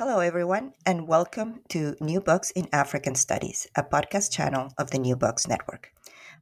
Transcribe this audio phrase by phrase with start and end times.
[0.00, 4.98] Hello, everyone, and welcome to New Books in African Studies, a podcast channel of the
[4.98, 5.92] New Books Network.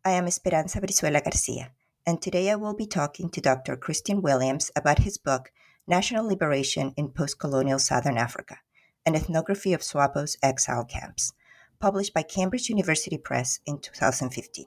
[0.05, 1.73] I am Esperanza Brizuela Garcia,
[2.07, 3.77] and today I will be talking to Dr.
[3.77, 5.51] Christian Williams about his book,
[5.89, 8.59] National Liberation in Postcolonial Southern Africa
[9.05, 11.33] An Ethnography of SWAPO's Exile Camps,
[11.81, 14.67] published by Cambridge University Press in 2015.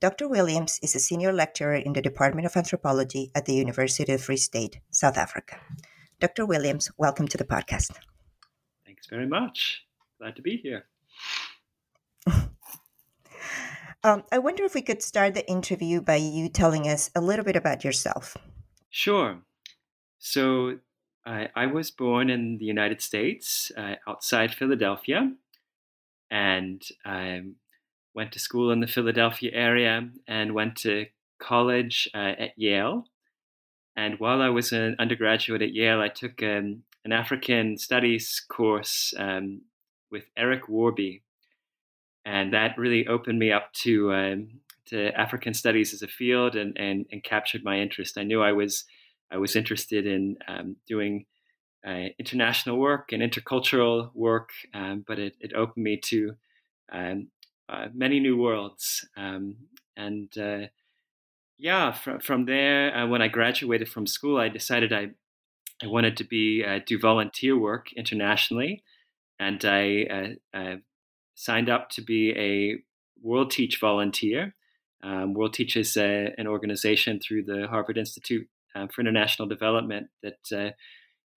[0.00, 0.26] Dr.
[0.26, 4.38] Williams is a senior lecturer in the Department of Anthropology at the University of Free
[4.38, 5.58] State, South Africa.
[6.20, 6.44] Dr.
[6.44, 7.92] Williams, welcome to the podcast.
[8.84, 9.86] Thanks very much.
[10.18, 10.84] Glad to be here.
[14.04, 17.44] um, I wonder if we could start the interview by you telling us a little
[17.44, 18.36] bit about yourself.
[18.90, 19.38] Sure.
[20.18, 20.80] So,
[21.24, 25.32] I, I was born in the United States, uh, outside Philadelphia,
[26.30, 27.44] and I
[28.12, 31.06] went to school in the Philadelphia area and went to
[31.38, 33.06] college uh, at Yale
[33.96, 39.12] and while I was an undergraduate at Yale, I took um, an African studies course
[39.16, 39.62] um,
[40.10, 41.22] with Eric Worby,
[42.24, 46.76] And that really opened me up to, um, to African studies as a field and,
[46.78, 48.18] and, and, captured my interest.
[48.18, 48.84] I knew I was,
[49.30, 51.26] I was interested in um, doing
[51.86, 56.34] uh, international work and intercultural work, um, but it, it opened me to
[56.92, 57.28] um,
[57.68, 59.06] uh, many new worlds.
[59.96, 60.66] and uh,
[61.60, 65.10] yeah, from, from there, uh, when I graduated from school, I decided I,
[65.82, 68.82] I wanted to be uh, do volunteer work internationally,
[69.38, 70.76] and I uh, uh
[71.34, 72.82] signed up to be a
[73.22, 74.54] World Teach volunteer.
[75.02, 78.48] Um, World Teach is uh, an organization through the Harvard Institute
[78.92, 80.74] for International Development that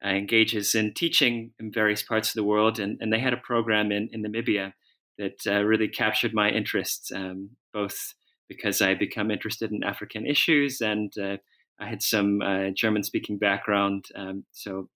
[0.03, 3.91] engages in teaching in various parts of the world, and, and they had a program
[3.91, 4.73] in, in Namibia
[5.17, 8.13] that really captured my interests, um, both
[8.47, 11.37] because I become interested in African issues and uh,
[11.79, 14.05] I had some uh, German speaking background.
[14.15, 14.89] Um, so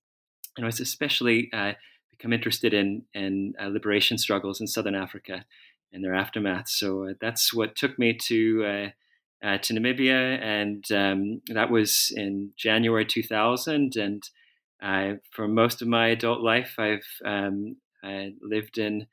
[0.58, 1.74] and I was especially uh,
[2.12, 5.46] become interested in, in uh, liberation struggles in Southern Africa
[5.94, 6.68] and their aftermath.
[6.68, 8.92] So uh, that's what took me to
[9.44, 13.96] uh, to Namibia, and um, that was in January 2000.
[13.96, 14.28] And
[15.32, 17.78] for most of my adult life, I've um,
[18.42, 19.06] lived in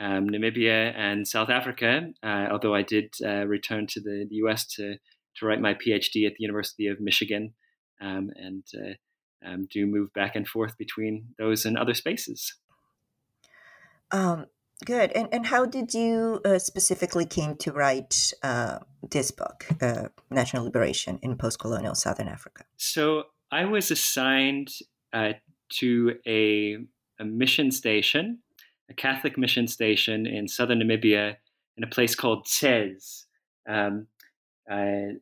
[0.00, 4.96] um, Namibia and South Africa, uh, although I did uh, return to the, US to,
[5.36, 7.52] to write my PhD at the University of Michigan
[8.00, 12.54] um, and uh, um, do move back and forth between those and other spaces.
[14.10, 14.46] Um,
[14.86, 15.12] good.
[15.12, 18.78] And, and how did you uh, specifically came to write uh,
[19.10, 22.64] this book, uh, National Liberation in Postcolonial Southern Africa?
[22.78, 24.70] So I was assigned
[25.12, 26.78] to a,
[27.18, 28.38] a mission station
[28.90, 31.36] a Catholic mission station in southern Namibia
[31.76, 33.26] in a place called Tses.
[33.68, 34.08] Um,
[34.70, 35.14] uh,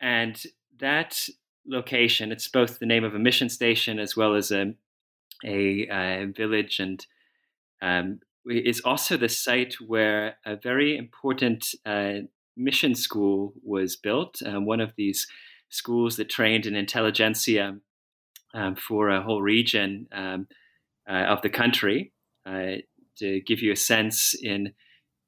[0.00, 0.42] and
[0.80, 1.28] that
[1.66, 4.74] location, it's both the name of a mission station as well as a,
[5.44, 7.06] a, a village, and
[7.80, 12.14] um, is also the site where a very important uh,
[12.56, 14.42] mission school was built.
[14.44, 15.26] Um, one of these
[15.68, 17.76] schools that trained an intelligentsia
[18.54, 20.48] um, for a whole region um,
[21.08, 22.12] uh, of the country.
[22.46, 22.82] Uh,
[23.18, 24.72] to give you a sense, in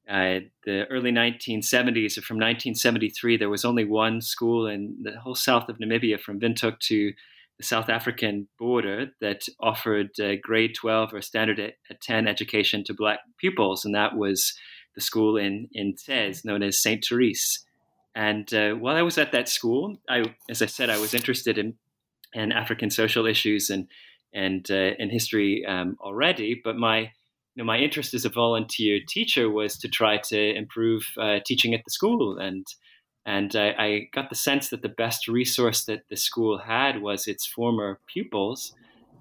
[0.09, 5.35] uh, the early 1970s, or from 1973, there was only one school in the whole
[5.35, 7.13] south of Namibia, from Windhoek to
[7.57, 13.19] the South African border, that offered uh, grade 12 or standard 10 education to black
[13.37, 14.53] pupils, and that was
[14.95, 17.65] the school in in Tses, known as Saint Therese.
[18.15, 21.57] And uh, while I was at that school, I, as I said, I was interested
[21.57, 21.75] in
[22.33, 23.87] in African social issues and
[24.35, 26.61] and uh, in history um, already.
[26.63, 27.11] But my
[27.55, 31.73] you know, my interest as a volunteer teacher was to try to improve uh, teaching
[31.73, 32.67] at the school, and
[33.25, 37.27] and I, I, got the sense that the best resource that the school had was
[37.27, 38.75] its former pupils,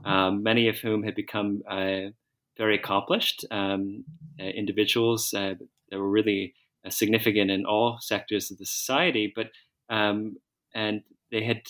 [0.04, 2.10] um, many of whom had become uh,
[2.58, 4.04] very accomplished um,
[4.38, 5.54] uh, individuals uh,
[5.90, 9.46] that were really uh, significant in all sectors of the society, but
[9.88, 10.36] um,
[10.74, 11.62] and they had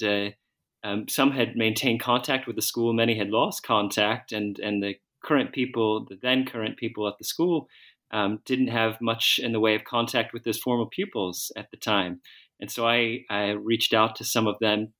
[0.84, 4.94] um, some had maintained contact with the school, many had lost contact, and and the
[5.24, 7.68] current people, the then current people at the school,
[8.10, 11.78] um, didn't have much in the way of contact with those former pupils at the
[11.78, 12.20] time.
[12.60, 14.92] And so I, I reached out to some of them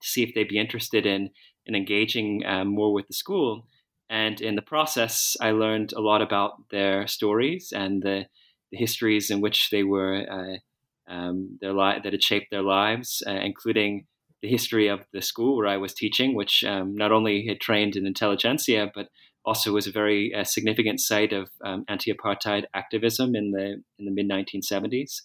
[0.00, 1.30] to see if they'd be interested in
[1.64, 3.66] in engaging um, more with the school.
[4.10, 8.26] And in the process, I learned a lot about their stories and the,
[8.70, 13.22] the histories in which they were uh, um, their li- that had shaped their lives,
[13.26, 14.06] uh, including
[14.42, 17.96] the history of the school where I was teaching, which um, not only had trained
[17.96, 19.08] in intelligentsia, but
[19.44, 24.10] also was a very uh, significant site of um, anti-apartheid activism in the in the
[24.10, 25.22] mid 1970s,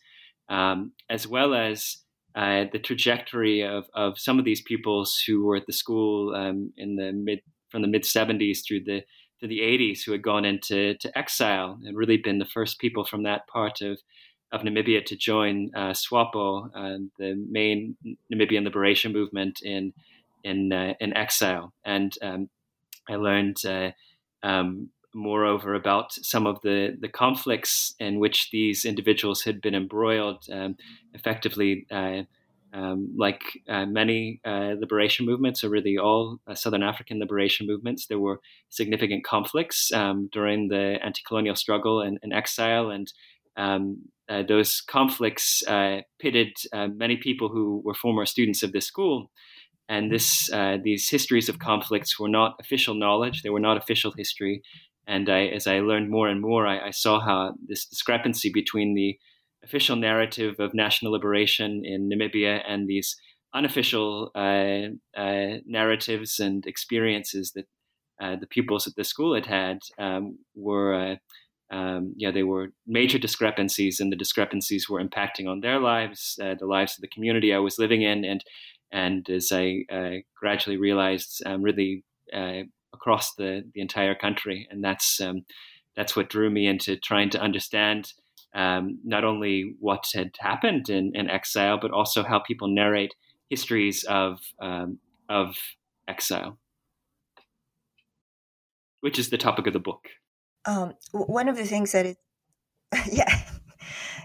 [0.49, 1.97] um, as well as
[2.35, 6.71] uh, the trajectory of, of some of these pupils who were at the school um,
[6.77, 9.01] in the mid from the mid 70s through the
[9.39, 13.05] to the 80s who had gone into to exile and really been the first people
[13.05, 13.99] from that part of
[14.51, 17.97] of Namibia to join uh, SWAPO, uh, the main
[18.31, 19.93] Namibian liberation movement in
[20.43, 21.73] in uh, in exile.
[21.83, 22.49] And um,
[23.09, 23.91] I learned, uh,
[24.43, 30.45] um, moreover, about some of the the conflicts in which these individuals had been embroiled,
[30.51, 30.77] um,
[31.13, 31.85] effectively.
[31.91, 32.23] Uh,
[32.73, 38.41] um, like uh, many liberation movements, or really all Southern African liberation movements, there were
[38.69, 43.13] significant conflicts um, during the anti-colonial struggle and, and exile, and
[43.57, 48.85] um, uh, those conflicts uh, pitted uh, many people who were former students of this
[48.85, 49.31] school.
[49.89, 54.11] And this, uh, these histories of conflicts were not official knowledge; they were not official
[54.17, 54.61] history.
[55.07, 58.93] And I, as I learned more and more, I, I, saw how this discrepancy between
[58.93, 59.17] the
[59.63, 63.15] official narrative of national liberation in Namibia and these
[63.53, 67.67] unofficial uh, uh, narratives and experiences that
[68.41, 71.17] the pupils at the school had had um, were
[71.69, 76.55] um, yeah, there were major discrepancies, and the discrepancies were impacting on their lives, uh,
[76.57, 78.43] the lives of the community I was living in, and
[78.91, 82.03] and as I uh, gradually realized, um, really
[82.33, 82.61] uh,
[82.93, 85.45] across the the entire country, and that's um,
[85.95, 88.13] that's what drew me into trying to understand
[88.53, 93.13] um, not only what had happened in, in exile, but also how people narrate
[93.49, 95.57] histories of um, of
[96.07, 96.57] exile,
[99.01, 100.07] which is the topic of the book.
[100.67, 102.17] Um, one of the things that it,
[103.11, 103.41] yeah,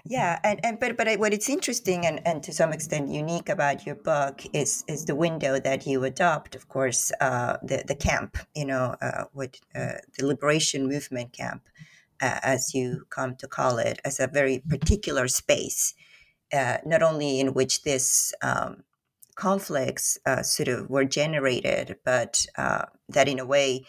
[0.05, 3.87] yeah, and, and but but what it's interesting and, and to some extent unique about
[3.87, 6.57] your book is is the window that you adopt.
[6.57, 11.63] Of course, uh, the the camp, you know, uh, what uh, the liberation movement camp,
[12.21, 15.95] uh, as you come to call it, as a very particular space,
[16.53, 18.35] uh, not only in which this.
[18.43, 18.85] Um,
[19.35, 22.45] conflicts uh, sort of were generated, but
[23.09, 23.83] that in a way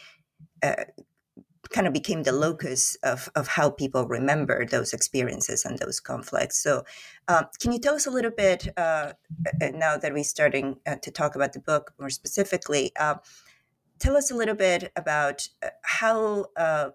[1.73, 6.57] kind of became the locus of, of how people remember those experiences and those conflicts.
[6.57, 6.83] So,
[7.27, 9.13] um, can you tell us a little bit uh,
[9.61, 12.91] uh, now that we're starting uh, to talk about the book more specifically?
[12.97, 13.15] Uh,
[13.99, 16.91] tell us a little bit about uh, how uh,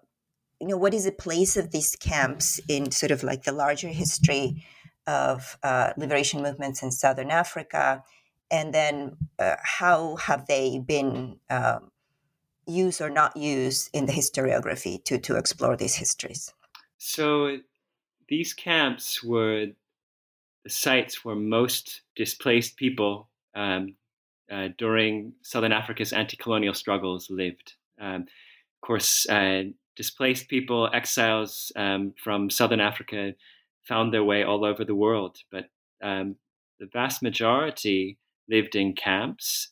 [0.59, 3.89] you know what is the place of these camps in sort of like the larger
[3.89, 4.65] history
[5.07, 5.57] of
[5.97, 8.03] liberation movements in Southern Africa,
[8.51, 11.89] and then how have they been um,
[12.69, 16.53] use or not use in the historiography to, to explore these histories?
[16.97, 17.57] So
[18.27, 19.67] these camps were
[20.63, 23.95] the sites where most displaced people um,
[24.51, 27.73] uh, during Southern Africa's anti-colonial struggles lived.
[27.99, 29.63] Um, of course, uh,
[29.95, 33.33] displaced people, exiles um, from Southern Africa,
[33.83, 35.65] found their way all over the world, but
[36.01, 36.35] um,
[36.79, 38.17] the vast majority
[38.49, 39.69] lived in camps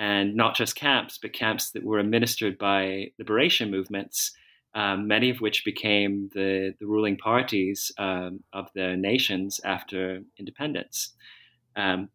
[0.00, 4.32] and not just camps, but camps that were administered by liberation movements,
[4.74, 11.12] um, many of which became the, the ruling parties um, of the nations after independence.
[11.76, 12.08] Um,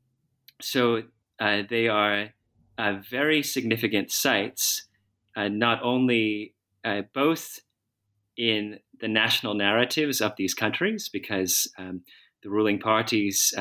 [0.59, 1.03] so
[1.39, 2.29] uh, they are
[2.79, 4.87] uh, very significant sites,
[5.35, 7.59] uh, not only uh, both
[8.35, 12.01] in the national narratives of these countries, because um,
[12.41, 13.53] the ruling parties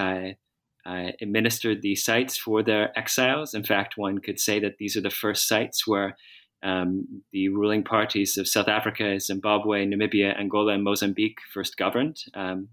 [0.87, 3.55] uh, administered these sites for their exiles.
[3.55, 6.17] In fact, one could say that these are the first sites where
[6.63, 12.25] um, the ruling parties of South Africa, Zimbabwe, Namibia, Angola, and Mozambique first governed.
[12.35, 12.69] Um,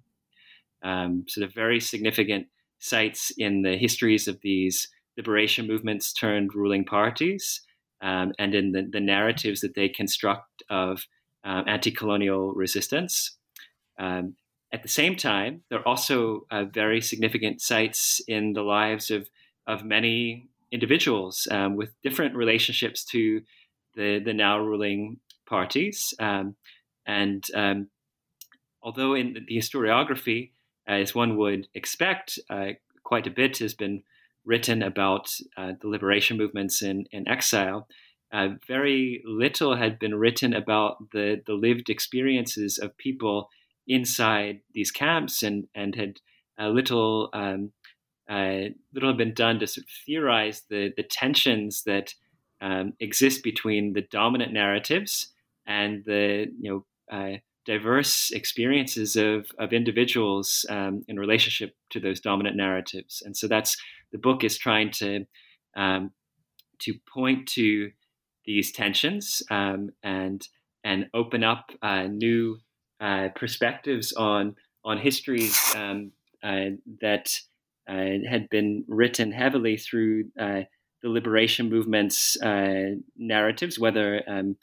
[0.83, 2.47] um, so, they're very significant
[2.79, 4.87] sites in the histories of these
[5.17, 7.61] liberation movements turned ruling parties
[8.01, 11.05] um, and in the, the, narratives that they construct of
[11.43, 13.37] uh, anti colonial resistance.
[13.99, 14.35] Um,
[14.73, 19.29] at the same time, there are also uh, very significant sites in the lives of,
[19.67, 23.41] of many individuals um, with different relationships to
[23.95, 26.13] the, the now ruling parties.
[26.19, 26.55] Um,
[27.05, 27.89] and um,
[28.81, 30.51] although in the historiography,
[30.87, 32.69] as one would expect, uh,
[33.03, 34.03] quite a bit has been
[34.45, 37.87] written about uh, the liberation movements in, in exile,
[38.31, 43.49] uh, very little had been written about the, the lived experiences of people
[43.87, 46.19] inside these camps and and had
[46.57, 47.71] a little um,
[48.29, 52.13] uh, little had been done to sort of theorize the the tensions that
[52.61, 55.29] um, exist between the dominant narratives
[55.65, 62.19] and the you know uh, diverse experiences of, of individuals um, in relationship to those
[62.19, 63.21] dominant narratives.
[63.23, 63.77] And so that's
[64.11, 65.25] the book is trying to
[65.75, 66.11] um,
[66.79, 67.91] to point to
[68.45, 70.47] these tensions um, and
[70.83, 72.57] and open up uh, new
[73.01, 74.55] uh, perspectives on
[74.85, 76.11] on histories um,
[76.43, 76.69] uh,
[77.01, 77.35] that
[77.89, 80.61] uh, had been written heavily through uh,
[81.01, 82.37] the liberation movement's
[83.17, 84.55] narratives, whether um,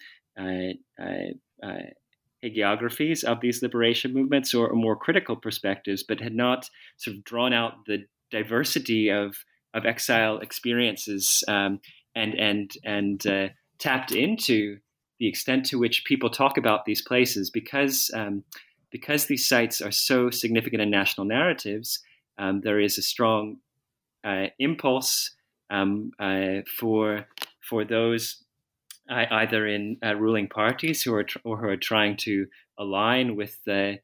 [2.44, 7.24] hagiographies of these liberation movements or, or, more critical perspectives, but had not sort of
[7.24, 11.80] drawn out the diversity of of exile experiences um,
[12.14, 14.78] and and and uh, tapped into
[15.18, 18.44] the extent to which people talk about these places because um,
[18.90, 22.00] because these sites are so significant in national narratives.
[22.38, 23.58] Um, there is a strong
[24.24, 25.32] uh, impulse
[25.70, 27.26] um, uh, for
[27.60, 28.42] for those
[29.10, 32.46] either in uh, ruling parties who are tr- or who are trying to
[32.78, 33.98] align with the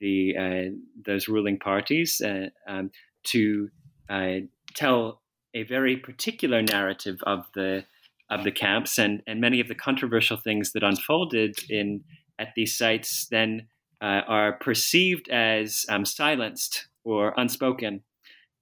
[0.00, 0.70] the uh,
[1.04, 2.90] those ruling parties uh, um,
[3.24, 3.70] to
[4.08, 4.36] uh,
[4.74, 5.20] tell
[5.54, 7.84] a very particular narrative of the
[8.30, 12.02] of the camps and and many of the controversial things that unfolded in
[12.38, 13.66] at these sites then
[14.02, 18.02] uh, are perceived as um, silenced or unspoken.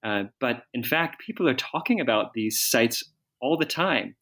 [0.03, 3.03] Uh, but in fact, people are talking about these sites
[3.41, 4.15] all the time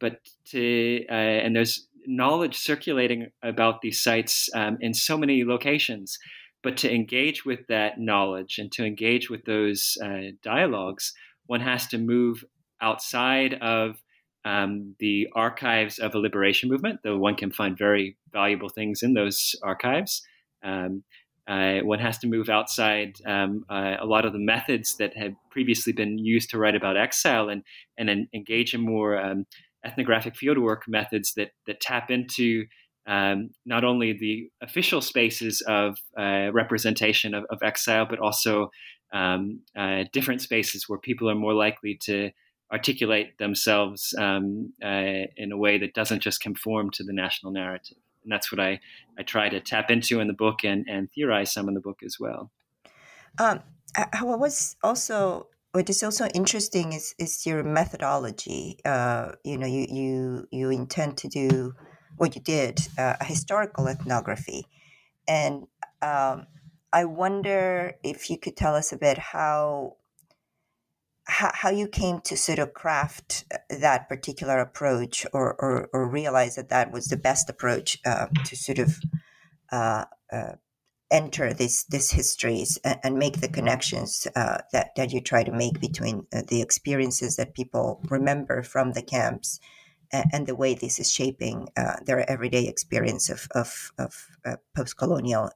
[0.00, 6.18] but to uh, and there's knowledge circulating about these sites um, in so many locations
[6.62, 11.12] but to engage with that knowledge and to engage with those uh, dialogues
[11.46, 12.42] one has to move
[12.80, 14.02] outside of
[14.44, 19.14] um, the archives of a liberation movement though one can find very valuable things in
[19.14, 20.22] those archives
[20.62, 21.02] um,
[21.48, 25.34] uh, one has to move outside um, uh, a lot of the methods that had
[25.50, 27.62] previously been used to write about exile and
[27.98, 29.46] and engage in more um,
[29.84, 32.64] ethnographic fieldwork methods that that tap into
[33.06, 38.70] um, not only the official spaces of uh, representation of, of, exile, but also
[39.12, 42.30] um, uh, different spaces where people are more likely to
[42.72, 47.98] articulate themselves um, uh, in a way that doesn't just conform to the national narrative.
[48.22, 48.80] And that's what I,
[49.18, 52.00] I try to tap into in the book and, and theorize some in the book
[52.04, 52.50] as well.
[53.38, 53.60] Um,
[53.96, 58.78] I was also what is also interesting is is your methodology.
[58.84, 61.74] Uh, you know, you you you intend to do
[62.16, 64.66] what you did uh, a historical ethnography,
[65.28, 65.66] and
[66.02, 66.46] um,
[66.92, 69.96] I wonder if you could tell us a bit how,
[71.30, 76.08] how how you came to sort of craft uh, that particular approach, or or, or
[76.08, 78.98] realize that that was the best approach uh, to sort of
[79.72, 80.52] uh, uh
[81.10, 85.52] enter these these histories and, and make the connections uh, that that you try to
[85.52, 89.60] make between uh, the experiences that people remember from the camps
[90.12, 91.68] and, and the way this is shaping
[92.04, 95.50] their everyday experience of of, of uh, post colonial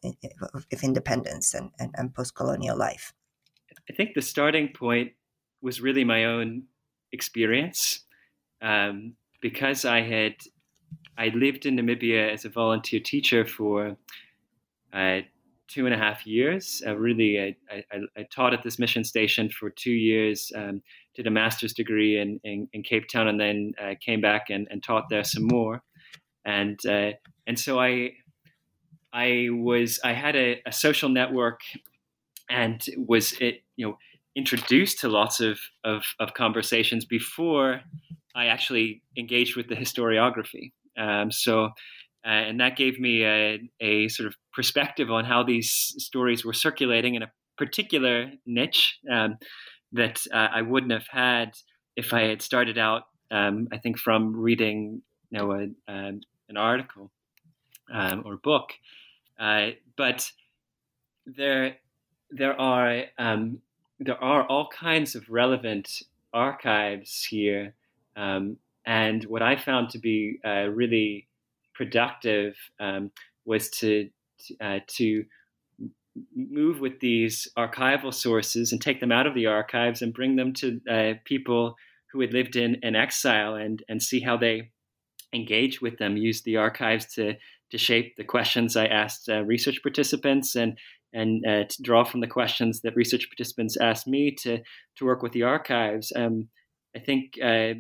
[0.55, 3.13] of, independence and, and, and post colonial life.
[3.91, 5.13] I think the starting point
[5.65, 6.65] was really my own
[7.11, 8.05] experience
[8.61, 10.35] um, because I had
[11.17, 13.97] I lived in Namibia as a volunteer teacher for
[14.93, 15.21] uh,
[15.69, 16.83] two and a half years.
[16.87, 20.83] Uh, really, I, I, I, taught at this mission station for two years, um,
[21.15, 24.67] did a master's degree in, in, in Cape Town, and then uh, came back and,
[24.71, 25.83] and, taught there some more.
[26.45, 27.13] And uh,
[27.47, 28.13] and so I
[29.13, 31.61] I was I had a, a, social network,
[32.51, 33.99] and was it you know
[34.37, 37.81] introduced to lots of, of, of conversations before
[38.35, 40.73] I actually engaged with the historiography.
[40.97, 41.71] Um, so
[42.27, 46.55] uh, and that gave me a, a, sort of perspective on how these stories were
[46.55, 49.37] circulating in a particular niche um,
[49.93, 51.53] that uh, I wouldn't have had
[51.97, 53.03] if I had started out.
[53.31, 57.11] Um, I think from reading, you know, a, um, an article
[57.93, 58.71] um, or book,
[59.39, 60.31] uh, but
[61.27, 61.77] there
[62.31, 63.59] there are um,
[64.05, 67.75] there are all kinds of relevant archives here,
[68.17, 68.57] um,
[68.87, 71.27] and what I found to be uh, really
[71.75, 73.11] productive um,
[73.45, 74.11] was to
[74.61, 75.25] uh, to
[76.35, 80.53] move with these archival sources and take them out of the archives and bring them
[80.53, 81.77] to uh, people
[82.13, 84.71] who had lived in, in exile and and see how they
[85.33, 86.17] engage with them.
[86.17, 87.35] Use the archives to
[87.71, 90.79] to shape the questions I asked uh, research participants and
[91.15, 94.59] and uh, to draw from the questions that research participants asked me to
[94.97, 96.13] to work with the archives.
[96.15, 96.49] Um,
[96.95, 97.75] I think uh,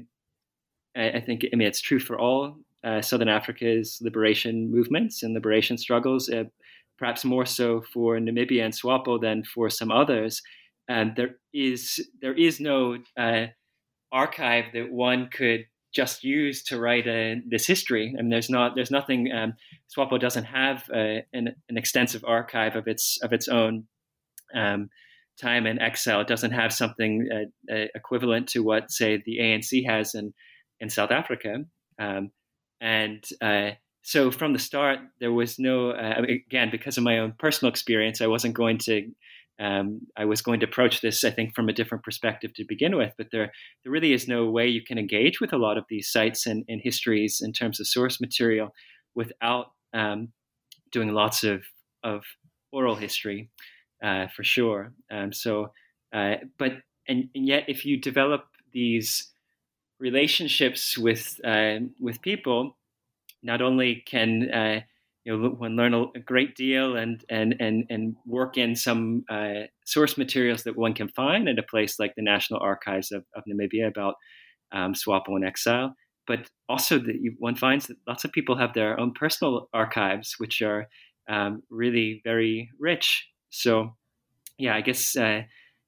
[0.96, 5.34] I, I think I mean it's true for all uh, Southern Africa's liberation movements and
[5.34, 6.44] liberation struggles, uh,
[6.98, 10.40] perhaps more so for Namibia and SWAPO than for some others.
[10.88, 13.46] And there is there is no uh,
[14.12, 18.14] archive that one could just used to write uh, this history.
[18.16, 19.30] And there's not there's nothing.
[19.32, 19.54] Um,
[19.96, 23.84] SWAPO doesn't have uh, an, an, extensive archive of its of its own.
[24.54, 24.90] Um,
[25.40, 26.20] time in exile.
[26.20, 30.32] It doesn't have something uh, uh, equivalent to what, say, the ANC has in
[30.80, 31.64] in South Africa.
[31.98, 32.30] Um,
[32.80, 33.70] and uh,
[34.02, 38.20] so from the start, there was no uh, again because of my own personal experience,
[38.20, 39.10] I wasn't going to.
[39.60, 42.96] Um, I was going to approach this, I think, from a different perspective to begin
[42.96, 43.12] with.
[43.16, 46.10] But there, there really is no way you can engage with a lot of these
[46.10, 48.74] sites and, and histories in terms of source material
[49.14, 50.28] without um,
[50.90, 51.62] doing lots of
[52.02, 52.22] of
[52.72, 53.50] oral history
[54.04, 54.92] uh, for sure.
[55.10, 55.72] Um, so,
[56.12, 56.72] uh, but
[57.08, 59.30] and, and, yet, if you develop these
[59.98, 62.76] relationships with uh, with people,
[63.42, 64.80] not only can uh,
[65.24, 69.66] you know one learn a, great deal and and and and work in some uh,
[69.84, 73.44] source materials that one can find at a place like the National Archives of, of
[73.48, 74.14] Namibia about
[74.72, 75.94] um, SWAPO and exile.
[76.26, 80.62] But also, that one finds that lots of people have their own personal archives, which
[80.62, 80.88] are
[81.28, 83.94] um, really very rich so,
[84.58, 85.42] yeah, I guess uh,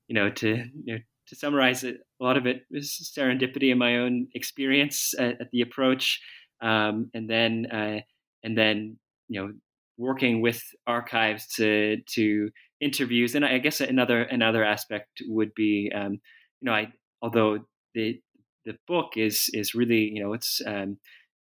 [0.07, 3.79] you know to you know, to summarize it, a lot of it was serendipity in
[3.79, 6.21] my own experience at, at the approach,
[6.63, 8.01] um, and then uh,
[8.45, 9.53] and then you know
[9.99, 13.35] working with archives to to interviews.
[13.35, 16.13] And I guess another another aspect would be um,
[16.61, 16.89] you know I
[17.23, 17.61] although
[17.95, 18.21] the
[18.65, 20.99] the book is is really you know it's um,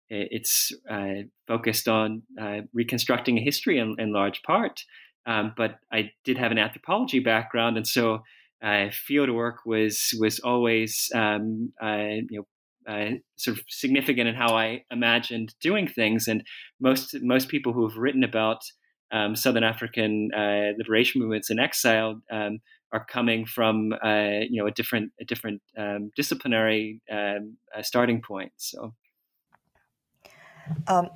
[0.10, 4.82] it's uh, focused on uh, reconstructing a history in, in large part.
[5.26, 8.24] Um, but I did have an anthropology background, and so
[8.64, 12.48] uh, field work was was always um, uh, you know
[12.88, 16.28] uh, sort of significant in how I imagined doing things.
[16.28, 16.44] And
[16.80, 18.62] most most people who have written about
[19.12, 22.60] um, Southern African uh, liberation movements in exile um,
[22.92, 28.22] are coming from uh, you know a different a different um, disciplinary um, uh, starting
[28.22, 28.52] point.
[28.58, 28.94] So.
[30.88, 31.10] Um,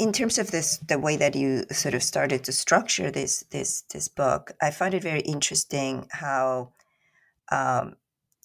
[0.00, 3.82] in terms of this, the way that you sort of started to structure this this
[3.92, 6.72] this book, I find it very interesting how
[7.52, 7.96] um,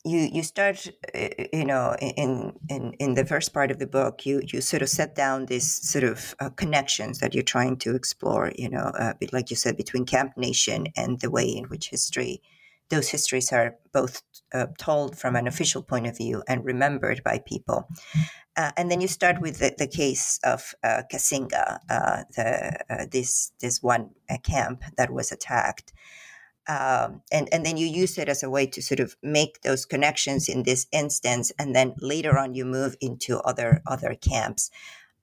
[0.05, 4.25] you you start, uh, you know, in in in the first part of the book,
[4.25, 7.95] you you sort of set down these sort of uh, connections that you're trying to
[7.95, 11.89] explore, you know, uh, like you said, between Camp Nation and the way in which
[11.89, 12.41] history
[12.89, 17.38] those histories are both uh, told from an official point of view and remembered by
[17.38, 17.88] people.
[18.57, 21.79] Uh, and then you start with the, the case of Kasinga,
[22.35, 24.09] the, this this one
[24.43, 25.93] camp that was attacked,
[26.69, 29.86] um, and and then you use it as a way to sort of make those
[29.86, 34.69] connections in this instance, and then later on you move into other other camps.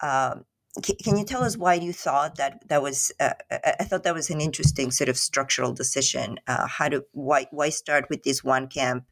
[0.02, 0.44] Um,
[0.82, 3.12] can you tell us why you thought that that was?
[3.20, 6.38] Uh, I thought that was an interesting sort of structural decision.
[6.48, 9.04] Uh, how to why why start with this one camp,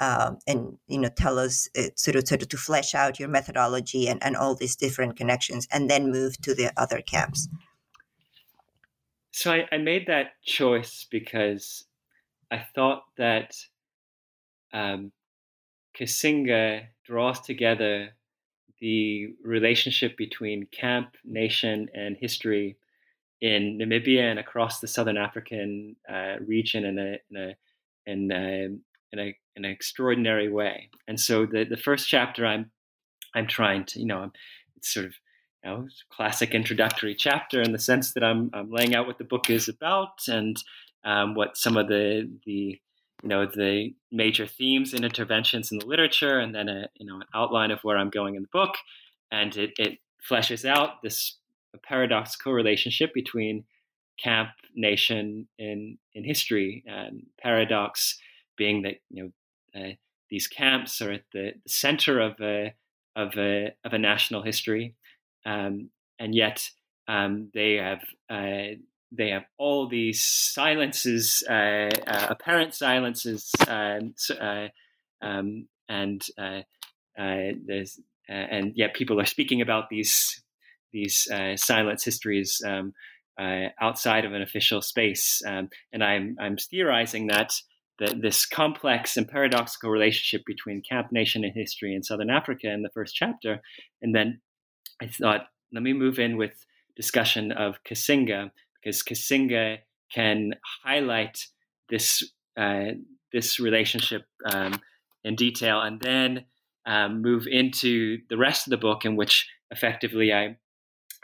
[0.00, 3.28] um, and you know tell us uh, sort of sort of to flesh out your
[3.28, 7.48] methodology and, and all these different connections, and then move to the other camps.
[9.36, 11.84] So I, I made that choice because
[12.50, 13.54] I thought that
[14.72, 15.12] um,
[15.94, 18.14] Kasinga draws together
[18.80, 22.78] the relationship between camp, nation, and history
[23.42, 27.56] in Namibia and across the Southern African uh, region in a in a
[28.06, 28.64] in a,
[29.12, 30.88] in a in an extraordinary way.
[31.08, 32.70] And so the the first chapter I'm
[33.34, 34.30] I'm trying to you know
[34.76, 35.12] it's sort of
[35.66, 39.50] know classic introductory chapter in the sense that I'm I'm laying out what the book
[39.50, 40.56] is about and
[41.04, 42.80] um, what some of the the
[43.22, 47.16] you know the major themes and interventions in the literature, and then a you know
[47.16, 48.74] an outline of where I'm going in the book,
[49.30, 49.98] and it, it
[50.28, 51.38] fleshes out this
[51.82, 53.64] paradoxical relationship between
[54.22, 58.18] camp, nation, in in history, and paradox
[58.56, 59.32] being that you
[59.74, 59.92] know uh,
[60.30, 62.74] these camps are at the, the center of a
[63.14, 64.94] of a of a national history,
[65.46, 66.68] um, and yet
[67.08, 68.76] um, they have uh,
[69.12, 74.68] they have all these silences, uh, uh, apparent silences, um, uh,
[75.22, 76.60] um, and uh,
[77.18, 80.42] uh, there's and yet people are speaking about these
[80.92, 82.92] these silence histories um,
[83.80, 85.42] outside of an official space.
[85.46, 87.52] Um, and I'm I'm theorizing that
[87.98, 92.82] that this complex and paradoxical relationship between camp nation and history in Southern Africa in
[92.82, 93.62] the first chapter,
[94.02, 94.40] and then
[95.00, 96.64] I thought let me move in with
[96.96, 99.78] discussion of Kasinga because Kasinga
[100.12, 100.54] can
[100.84, 101.46] highlight
[101.90, 102.22] this
[102.56, 102.92] uh,
[103.32, 104.80] this relationship um,
[105.24, 106.44] in detail, and then
[106.86, 110.56] um, move into the rest of the book, in which effectively I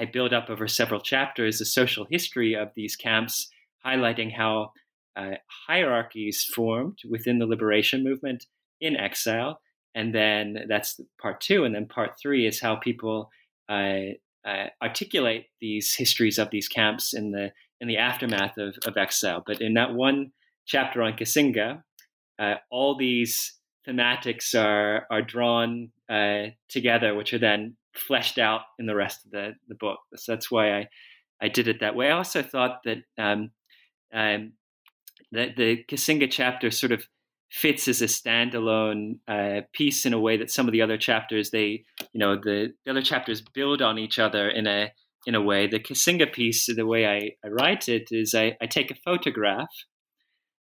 [0.01, 3.49] I build up over several chapters the social history of these camps,
[3.85, 4.73] highlighting how
[5.17, 8.47] uh, hierarchies formed within the liberation movement
[8.81, 9.61] in exile,
[9.95, 13.31] and then that's part two, and then part three is how people
[13.73, 18.97] uh, uh, articulate these histories of these camps in the in the aftermath of, of
[18.97, 19.43] exile.
[19.45, 20.33] But in that one
[20.67, 21.83] chapter on Kasinga,
[22.39, 23.55] uh, all these
[23.87, 29.31] thematics are are drawn uh, together, which are then fleshed out in the rest of
[29.33, 29.99] the, the book.
[30.17, 30.89] So that's why I,
[31.41, 32.09] I did it that way.
[32.09, 33.51] I also thought that um,
[34.13, 34.53] um,
[35.33, 37.07] that the Kasinga chapter sort of
[37.53, 41.51] fits as a standalone uh, piece in a way that some of the other chapters
[41.51, 44.91] they you know the, the other chapters build on each other in a
[45.27, 48.67] in a way the Kasinga piece the way I, I write it is I, I
[48.67, 49.69] take a photograph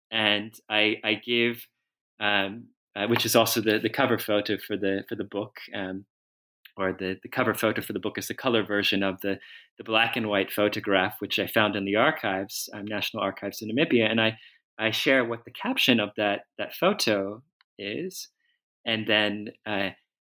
[0.09, 1.67] and I, I give
[2.19, 2.65] um,
[2.95, 6.05] uh, which is also the, the cover photo for the for the book um,
[6.77, 9.37] or the, the cover photo for the book is the color version of the,
[9.77, 13.69] the black and white photograph, which I found in the archives, um, National Archives in
[13.69, 14.09] Namibia.
[14.09, 14.37] And I,
[14.81, 17.43] I share what the caption of that, that photo
[17.77, 18.29] is.
[18.83, 19.89] And then, uh,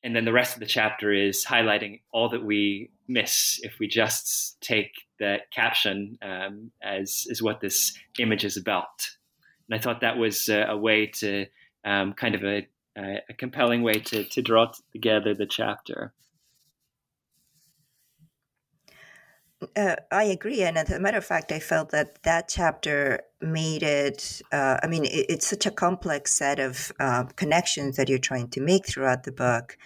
[0.04, 3.88] and then the rest of the chapter is highlighting all that we miss if we
[3.88, 9.08] just take that caption um, as, as what this image is about.
[9.70, 11.46] And I thought that was a, a way to
[11.86, 16.14] um, kind of a, a, compelling way to, to draw together the chapter.
[19.76, 23.84] Uh, I agree, and as a matter of fact, I felt that that chapter made
[23.84, 24.42] it.
[24.52, 28.50] Uh, I mean, it, it's such a complex set of uh, connections that you're trying
[28.50, 29.78] to make throughout the book.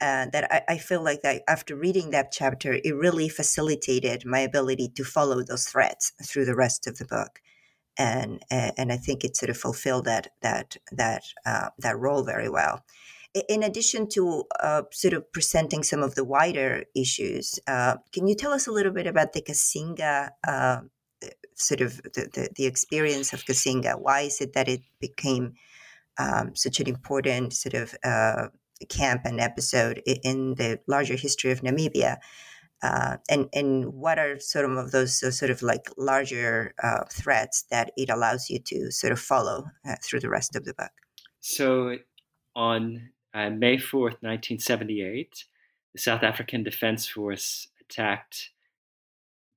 [0.00, 4.38] Uh, that I, I, feel like that after reading that chapter, it really facilitated my
[4.38, 7.40] ability to follow those threads through the rest of the book,
[7.96, 12.48] and and I think it sort of fulfilled that that that uh, that role very
[12.48, 12.84] well
[13.34, 18.34] in addition to uh, sort of presenting some of the wider issues, uh, can you
[18.34, 20.80] tell us a little bit about the Kasinga, uh,
[21.54, 24.00] sort of the, the, the, experience of Kasinga?
[24.00, 25.54] Why is it that it became
[26.18, 28.48] um, such an important sort of uh,
[28.88, 32.18] camp and episode in the larger history of Namibia?
[32.80, 37.90] Uh, and and what are sort of those sort of like larger uh, threats that
[37.96, 39.64] it allows you to sort of follow
[40.00, 40.92] through the rest of the book?
[41.40, 41.96] So
[42.54, 45.44] on uh, May 4th, 1978,
[45.94, 48.50] the South African Defense Force attacked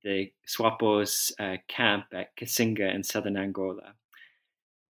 [0.04, 3.94] the SWAPO's uh, camp at Kasinga in southern Angola.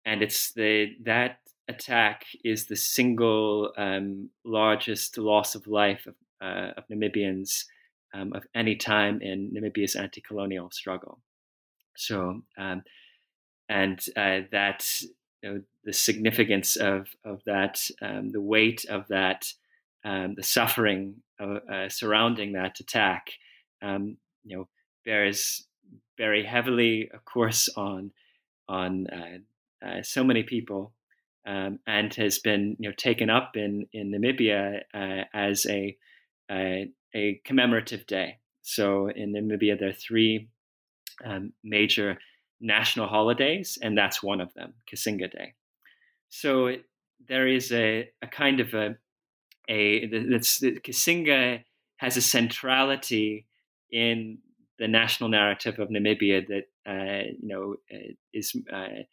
[0.06, 6.71] And it's the that attack is the single um, largest loss of life of, uh,
[6.75, 7.65] of Namibians
[8.13, 11.19] um, of any time in Namibia's anti-colonial struggle.
[11.95, 12.84] So, um,
[13.69, 14.86] and uh, that
[15.41, 19.51] you know, the significance of of that, um, the weight of that,
[20.06, 23.32] um, the suffering of, uh, surrounding that attack,
[23.82, 24.67] um, you know,
[25.06, 25.65] bears
[26.17, 28.12] very heavily, of course, on
[28.67, 30.93] on uh, uh, so many people,
[31.45, 35.97] um, and has been you know taken up in in Namibia uh, as a,
[36.49, 38.38] a, a commemorative day.
[38.62, 40.47] So in Namibia, there are three
[41.25, 42.17] um, major
[42.62, 45.54] national holidays, and that's one of them, Kasinga Day.
[46.30, 46.86] So it,
[47.28, 48.95] there is a, a kind of a
[49.69, 51.63] a that's Kasinga
[51.97, 53.45] has a centrality
[53.91, 54.39] in
[54.80, 59.04] the national narrative of Namibia that uh, you know uh, is uh,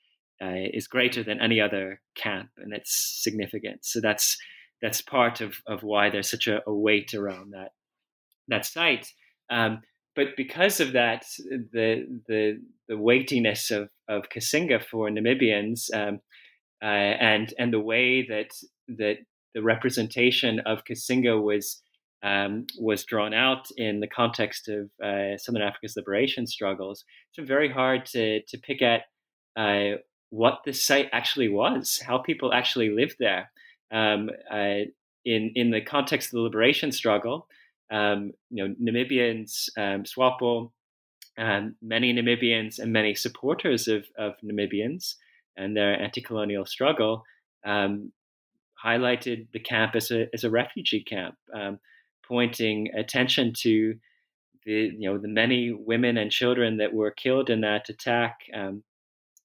[0.42, 3.84] uh, is greater than any other camp, and it's significant.
[3.84, 4.38] So that's
[4.80, 7.72] that's part of, of why there's such a, a weight around that
[8.48, 9.12] that site.
[9.50, 9.82] Um,
[10.18, 11.24] but because of that,
[11.72, 16.18] the the the weightiness of of Kasinga for Namibians, um,
[16.82, 18.50] uh, and and the way that
[18.88, 19.18] that
[19.54, 21.80] the representation of Kasinga was
[22.24, 27.70] um, was drawn out in the context of uh, Southern Africa's liberation struggles, it's very
[27.70, 29.02] hard to to pick at
[29.56, 29.98] uh,
[30.30, 33.52] what the site actually was, how people actually lived there.
[33.92, 34.90] Um, uh,
[35.24, 37.46] in in the context of the liberation struggle,
[37.90, 40.70] um, you know, Namibians, um, SWAPO,
[41.38, 45.14] um, many Namibians and many supporters of, of Namibians
[45.56, 47.24] and their anti-colonial struggle
[47.64, 48.12] um,
[48.84, 51.78] highlighted the camp as a, as a refugee camp, um,
[52.26, 53.94] pointing attention to
[54.64, 58.82] the you know the many women and children that were killed in that attack, um,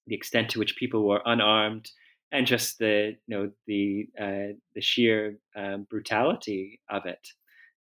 [0.08, 1.90] the extent to which people were unarmed,
[2.32, 7.28] and just the you know the uh, the sheer um, brutality of it.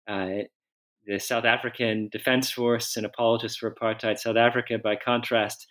[0.07, 0.45] Uh,
[1.07, 5.67] the South African Defense Force, and apologists for apartheid South Africa, by contrast,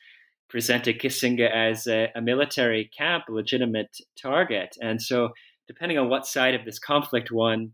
[0.50, 4.76] presented Kasinga as a, a, military camp, a legitimate target.
[4.82, 5.30] And so,
[5.68, 7.72] depending on what side of this conflict one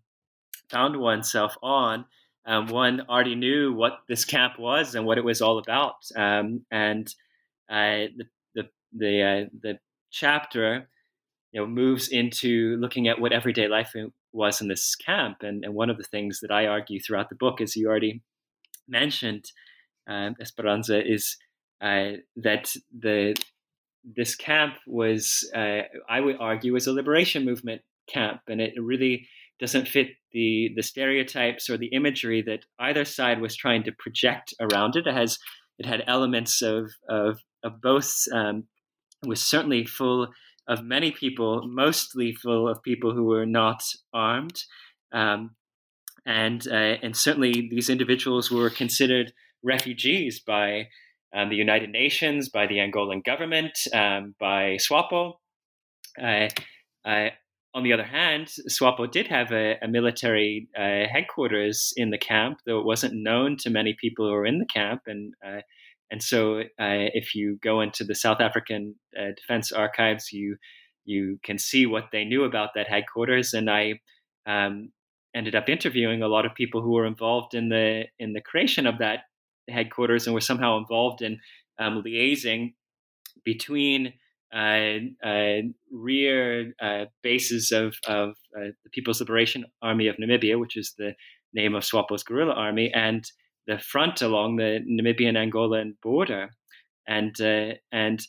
[0.70, 2.06] found oneself on,
[2.46, 5.96] um, one already knew what this camp was and what it was all about.
[6.16, 7.08] Um, and
[7.70, 9.80] uh, the the the, uh, the
[10.12, 10.88] chapter
[11.52, 13.94] you know moves into looking at what everyday life
[14.38, 15.38] was in this camp.
[15.42, 18.22] And, and one of the things that I argue throughout the book, as you already
[18.88, 19.52] mentioned,
[20.08, 21.38] um, Esperanza, is
[21.82, 23.36] uh, that the
[24.16, 29.28] this camp was, uh, I would argue, was a liberation movement camp, and it really
[29.60, 34.54] doesn't fit the the stereotypes or the imagery that either side was trying to project
[34.62, 35.08] around it.
[35.08, 35.40] It has
[35.78, 38.12] it had elements of of, of both.
[38.32, 38.68] Um,
[39.26, 40.28] was certainly full
[40.68, 43.82] of many people, mostly full of people who were not
[44.14, 44.64] armed,
[45.12, 45.56] um,
[46.26, 50.88] and uh, and certainly these individuals were considered refugees by
[51.34, 55.34] um, the United Nations, by the Angolan government, um, by SWAPO.
[56.22, 56.48] Uh,
[57.06, 57.30] uh,
[57.74, 62.60] on the other hand, SWAPO did have a, a military uh, headquarters in the camp,
[62.66, 65.04] though it wasn't known to many people who were in the camp.
[65.06, 65.62] And uh,
[66.10, 70.58] and so, uh, if you go into the South African uh, Defense Archives, you
[71.06, 73.54] you can see what they knew about that headquarters.
[73.54, 74.00] And I
[74.46, 74.92] um,
[75.36, 78.88] ended up interviewing a lot of people who were involved in the in the creation
[78.88, 79.22] of that
[79.70, 81.40] headquarters and were somehow involved in
[81.80, 82.74] um, liaising
[83.44, 84.14] between
[84.54, 85.58] uh, uh,
[85.92, 91.14] rear uh, bases of, of uh, the People's Liberation Army of Namibia, which is the
[91.54, 93.30] name of SWAPO's guerrilla army, and
[93.68, 96.50] the front along the Namibian Angolan border,
[97.08, 98.26] and uh, and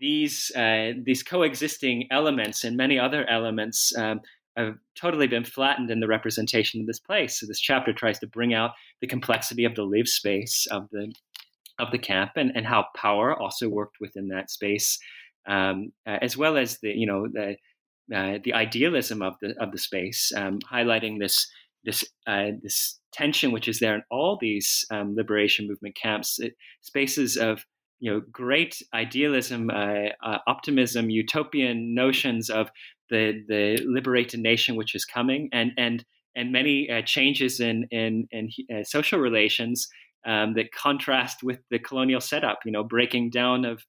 [0.00, 4.20] these uh, these coexisting elements and many other elements um,
[4.56, 7.38] have totally been flattened in the representation of this place.
[7.38, 11.12] So this chapter tries to bring out the complexity of the live space of the
[11.78, 14.98] of the camp and, and how power also worked within that space,
[15.46, 17.56] um, uh, as well as the you know the
[18.14, 21.46] uh, the idealism of the of the space, um, highlighting this
[21.84, 26.54] this uh, this tension which is there in all these um, liberation movement camps, it,
[26.82, 27.64] spaces of
[28.00, 32.70] you know great idealism, uh, uh, optimism, utopian notions of
[33.10, 36.04] the the liberated nation which is coming, and and
[36.36, 39.88] and many uh, changes in in, in uh, social relations
[40.26, 42.60] um, that contrast with the colonial setup.
[42.64, 43.82] You know, breaking down of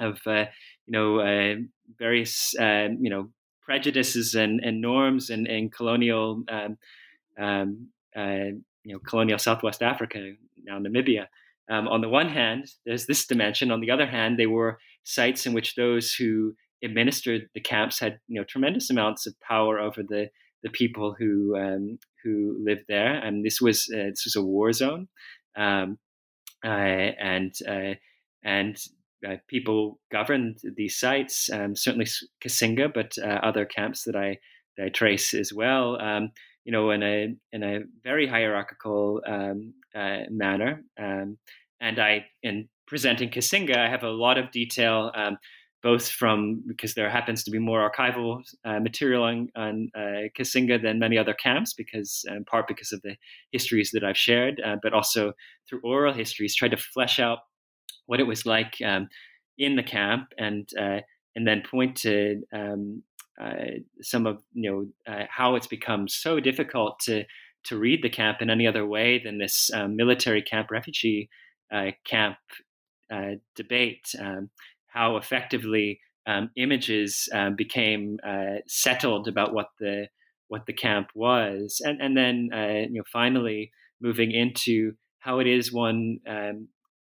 [0.00, 0.46] of uh,
[0.86, 1.56] you know
[1.98, 3.30] various you know
[3.62, 6.76] prejudices and, and norms and, and colonial um,
[7.38, 11.26] um, you know colonial Southwest Africa now Namibia.
[11.70, 13.70] Um, on the one hand, there's this dimension.
[13.70, 18.18] On the other hand, they were sites in which those who administered the camps had
[18.28, 20.28] you know tremendous amounts of power over the
[20.62, 23.14] the people who um, who lived there.
[23.14, 25.08] And this was uh, this was a war zone,
[25.56, 25.98] um,
[26.64, 27.94] uh, and uh,
[28.44, 28.76] and
[29.26, 31.50] uh, people governed these sites.
[31.50, 32.06] Um, certainly
[32.44, 34.38] Kasinga, but uh, other camps that I
[34.76, 35.96] that I trace as well.
[36.62, 40.82] Um, you know, in a in a very hierarchical um, uh, manner.
[40.98, 41.38] Um,
[41.80, 45.38] and I, in presenting Kasinga, I have a lot of detail, um,
[45.82, 50.80] both from because there happens to be more archival uh, material on, on uh, Kasinga
[50.80, 53.16] than many other camps, because in part because of the
[53.50, 55.32] histories that I've shared, uh, but also
[55.68, 57.40] through oral histories, try to flesh out
[58.06, 59.08] what it was like um,
[59.58, 61.00] in the camp, and uh,
[61.34, 63.02] and then point to um,
[63.40, 67.24] uh, some of you know uh, how it's become so difficult to
[67.64, 71.28] to read the camp in any other way than this um, military camp refugee
[71.72, 72.36] uh, camp
[73.12, 74.14] uh, debate.
[74.18, 74.50] Um,
[74.88, 80.08] how effectively um, images became uh, settled about what the
[80.48, 82.50] what the camp was, and and then
[82.90, 86.68] you know finally moving into how it is one um,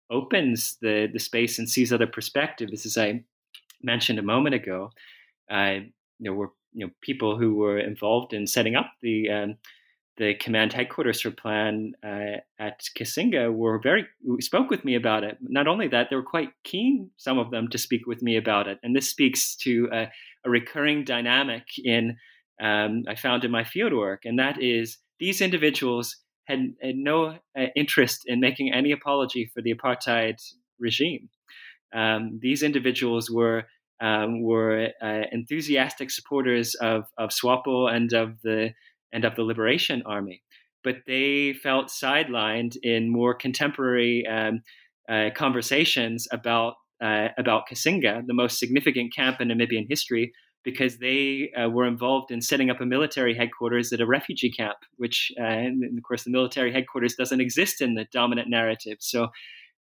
[0.10, 3.24] opens the the space and sees other perspectives, as I
[3.82, 4.92] mentioned a moment ago.
[5.52, 5.80] Uh,
[6.24, 9.56] there were you know people who were involved in setting up the um,
[10.18, 14.06] the command headquarters for PLAN uh, at Kasinga were very
[14.40, 15.38] spoke with me about it.
[15.42, 18.68] Not only that, they were quite keen, some of them, to speak with me about
[18.68, 18.80] it.
[18.84, 20.12] And this speaks to a,
[20.46, 22.18] a recurring dynamic in
[22.62, 27.66] um, I found in my fieldwork, and that is these individuals had, had no uh,
[27.76, 30.36] interest in making any apology for the apartheid
[30.80, 31.30] regime.
[31.94, 33.66] Um, these individuals were
[34.02, 38.72] um, were uh, enthusiastic supporters of, of SWAPO and of the
[39.12, 40.42] and of the Liberation Army,
[40.84, 44.62] but they felt sidelined in more contemporary um,
[45.08, 50.32] uh, conversations about uh, about Kasinga, the most significant camp in Namibian history,
[50.64, 54.78] because they uh, were involved in setting up a military headquarters at a refugee camp,
[54.98, 58.98] which, uh, and of course, the military headquarters doesn't exist in the dominant narrative.
[59.00, 59.28] So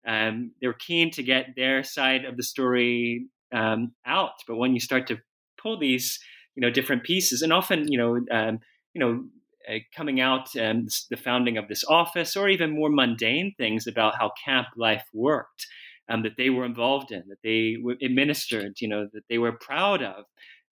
[0.06, 4.32] um, they were keen to get their side of the story um, out.
[4.46, 5.18] But when you start to
[5.62, 6.18] pull these,
[6.54, 8.58] you know, different pieces, and often, you know, um,
[8.94, 9.24] you know,
[9.68, 14.14] uh, coming out um, the founding of this office, or even more mundane things about
[14.18, 15.66] how camp life worked,
[16.08, 19.52] um, that they were involved in, that they were administered, you know, that they were
[19.52, 20.24] proud of.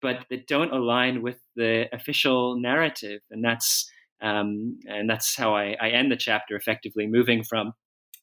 [0.03, 3.21] but that don't align with the official narrative.
[3.31, 3.91] And that's
[4.23, 7.73] um, and that's how I, I end the chapter effectively, moving from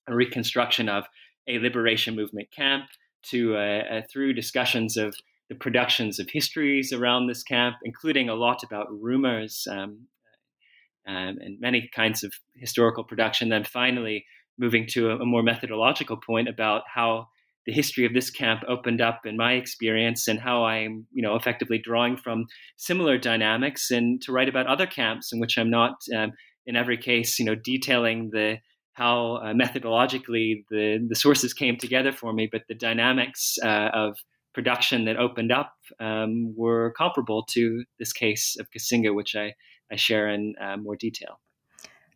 [0.07, 1.03] a reconstruction of
[1.47, 2.85] a liberation movement camp
[3.31, 5.15] to uh, uh, through discussions of
[5.49, 10.07] the productions of histories around this camp, including a lot about rumors um,
[11.07, 13.49] um, and many kinds of historical production.
[13.49, 14.25] Then finally,
[14.57, 17.27] moving to a, a, more methodological point about how
[17.65, 21.35] the history of this camp opened up in my experience and how I'm, you know,
[21.35, 22.45] effectively drawing from
[22.77, 26.33] similar dynamics and to write about other camps in which I'm not, um,
[26.65, 28.57] in every case, you know, detailing the
[28.93, 34.17] how uh, methodologically the the sources came together for me, but the dynamics uh, of
[34.53, 39.53] production that opened up um, were comparable to this case of Kasinga, which I,
[39.91, 41.39] I share in uh, more detail.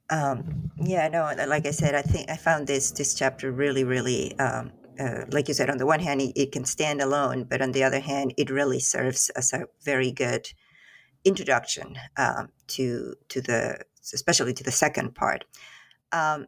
[0.10, 4.38] Um, yeah, no, like I said, I think I found this this chapter really, really,
[4.40, 5.70] um, uh, like you said.
[5.70, 8.50] On the one hand, it, it, can stand alone, but on the other hand, it
[8.50, 10.48] really serves as a very good
[11.26, 13.80] introduction um, to to the,
[14.14, 15.44] especially to the second part.
[16.14, 16.48] Um,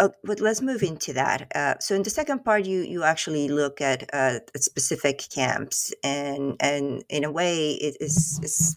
[0.00, 1.52] Oh, but let's move into that.
[1.54, 6.56] Uh, so in the second part, you you actually look at, uh, specific camps, and
[6.58, 8.76] and in a way, it is is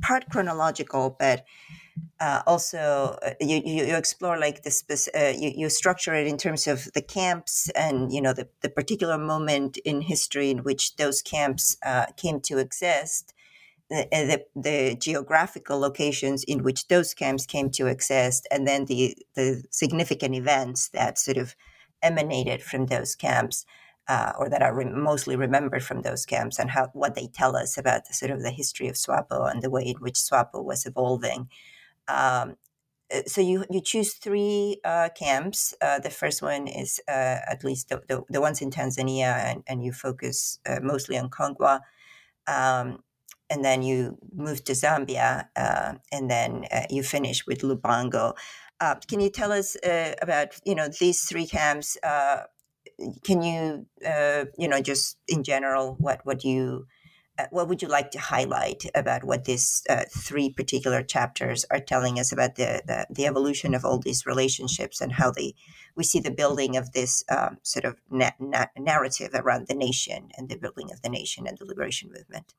[0.00, 1.44] part chronological, but
[2.20, 6.36] uh, also uh, you, you, explore like the spec- uh, you, you structure it in
[6.38, 10.96] terms of the camps and you know the, the particular moment in history in which
[10.96, 13.34] those camps uh, came to exist
[13.90, 19.16] the, the, the, geographical locations in which those camps came to exist, and then the,
[19.34, 21.56] the significant events that sort of
[22.02, 23.66] emanated from those camps,
[24.08, 27.56] uh, or that are re- mostly remembered from those camps, and how what they tell
[27.56, 30.64] us about the, sort of the history of SWAPO and the way in which SWAPO
[30.64, 31.48] was evolving.
[32.08, 32.56] Um,
[33.12, 35.74] uh, so you you choose three uh, camps.
[35.80, 39.64] Uh, the first one is uh, at least the, the, the, ones in Tanzania, and,
[39.66, 41.80] and you focus uh, mostly on Kongwa.
[42.46, 43.02] Um,
[43.50, 48.34] and then you move to Zambia, uh, and then uh, you finish with Lubango.
[48.80, 51.98] Uh, can you tell us uh, about you know these three camps?
[52.02, 52.44] Uh,
[53.24, 56.86] can you uh, you know just in general what what you
[57.50, 62.32] what would you like to highlight about what these three particular chapters are telling us
[62.32, 65.54] about the, the, the evolution of all these relationships and how they
[65.96, 70.28] we see the building of this um, sort of na- na- narrative around the nation
[70.36, 72.52] and the building of the nation and the liberation movement.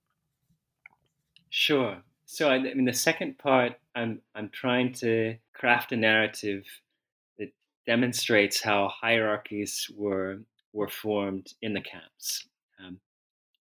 [1.52, 1.98] Sure.
[2.26, 6.64] So I, I mean, the second part, I'm I'm trying to craft a narrative
[7.38, 7.52] that
[7.86, 10.40] demonstrates how hierarchies were
[10.72, 12.48] were formed in the camps,
[12.80, 13.02] um,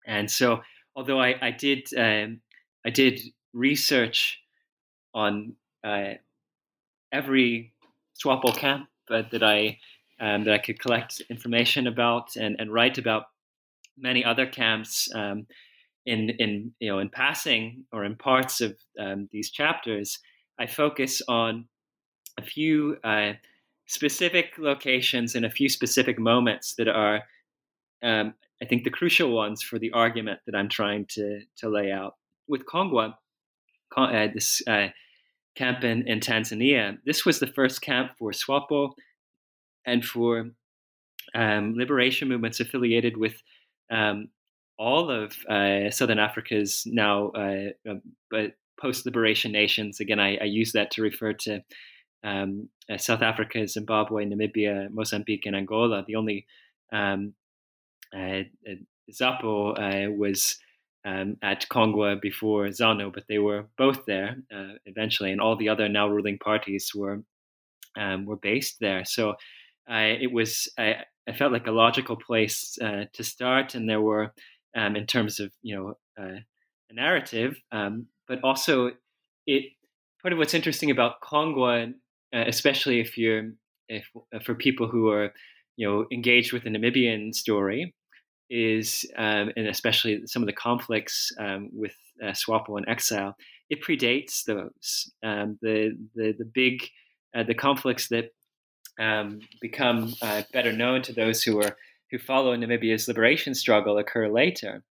[0.04, 0.62] and so
[0.96, 2.40] although I I did um,
[2.84, 3.20] I did
[3.52, 4.40] research
[5.14, 6.14] on uh,
[7.12, 7.72] every
[8.20, 9.78] SWAPO camp uh, that I
[10.18, 13.26] um, that I could collect information about and, and write about
[13.96, 15.08] many other camps.
[15.14, 15.46] Um,
[16.06, 20.18] in in you know in passing or in parts of um, these chapters,
[20.58, 21.66] I focus on
[22.38, 23.32] a few uh,
[23.86, 27.22] specific locations and a few specific moments that are,
[28.02, 31.92] um, I think, the crucial ones for the argument that I'm trying to to lay
[31.92, 32.14] out.
[32.48, 33.14] With Kongwa,
[33.96, 34.88] uh, this uh,
[35.56, 38.92] camp in, in Tanzania, this was the first camp for SWAPO
[39.84, 40.50] and for
[41.34, 43.34] um, liberation movements affiliated with
[43.90, 44.28] um,
[44.78, 50.00] all of uh, Southern Africa's now uh, uh post liberation nations.
[50.00, 51.62] Again, I, I, use that to refer to
[52.22, 56.04] um, uh, South Africa, Zimbabwe, Namibia, Mozambique, and Angola.
[56.06, 56.46] The only
[56.92, 57.32] um,
[58.14, 58.42] uh,
[59.10, 60.58] ZAPU was
[61.06, 64.36] um, at Kongwa before ZANU, but they were both there
[64.84, 67.22] eventually, and all the other now ruling parties were
[67.96, 69.06] um, were based there.
[69.06, 69.36] So
[69.88, 74.32] it was I, I, felt like a logical place to start, and there were
[74.76, 76.38] um, in terms of you know uh,
[76.90, 78.92] a narrative, um, but also
[79.46, 79.72] it.
[80.22, 81.92] Part of what's interesting about Kongwa,
[82.34, 83.52] uh, especially if you're
[83.88, 85.32] if uh, for people who are
[85.76, 87.94] you know engaged with the Namibian story,
[88.50, 93.36] is um, and especially some of the conflicts um, with uh, SWAPO and exile,
[93.70, 95.10] it predates those.
[95.22, 96.82] Um, the the the big
[97.36, 98.30] uh, the conflicts that
[98.98, 101.76] um, become uh, better known to those who are
[102.10, 104.82] who follow Namibia's liberation struggle occur later.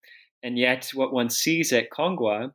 [0.43, 2.51] And yet, what one sees at Kongwa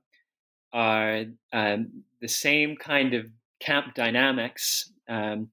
[0.72, 3.26] are um, the same kind of
[3.60, 5.50] camp dynamics, um,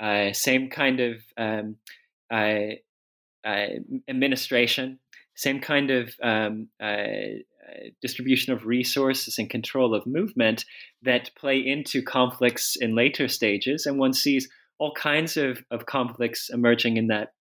[0.00, 1.76] uh, same kind of um,
[2.30, 2.74] uh,
[3.44, 3.66] uh,
[4.08, 4.98] administration,
[5.34, 7.38] same kind of um, uh,
[8.02, 10.64] distribution of resources and control of movement
[11.02, 13.86] that play into conflicts in later stages.
[13.86, 14.48] And one sees
[14.78, 17.32] all kinds of, of conflicts emerging in that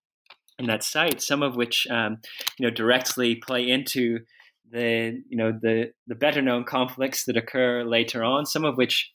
[0.59, 2.17] in that site, some of which um,
[2.57, 4.19] you know directly play into
[4.71, 9.11] the you know the the better known conflicts that occur later on, some of which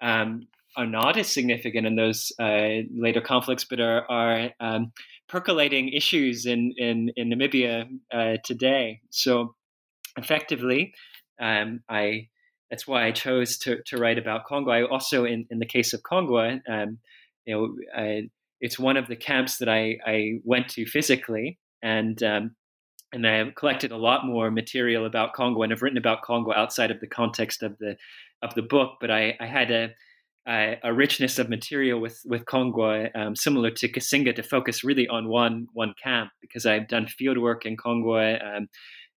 [0.00, 4.92] um, are not as significant in those uh, later conflicts, but are are um,
[5.28, 9.00] percolating issues in in, in Namibia uh, today.
[9.10, 9.54] So
[10.16, 10.94] effectively,
[11.40, 12.28] um, I
[12.72, 14.72] that's why I chose to, to write about Kongwa.
[14.72, 16.98] I also, in, in the case of Kongwa, um,
[17.44, 18.30] you know, I,
[18.62, 22.54] it's one of the camps that I, I went to physically, and um,
[23.12, 26.56] and I have collected a lot more material about Kongwa, and I've written about Kongwa
[26.56, 27.96] outside of the context of the
[28.40, 28.92] of the book.
[29.00, 29.90] But I, I had a
[30.48, 35.08] a, a richness of material with with Kongwa, um, similar to Kasinga, to focus really
[35.08, 38.68] on one one camp because I've done field work in Kongwa um,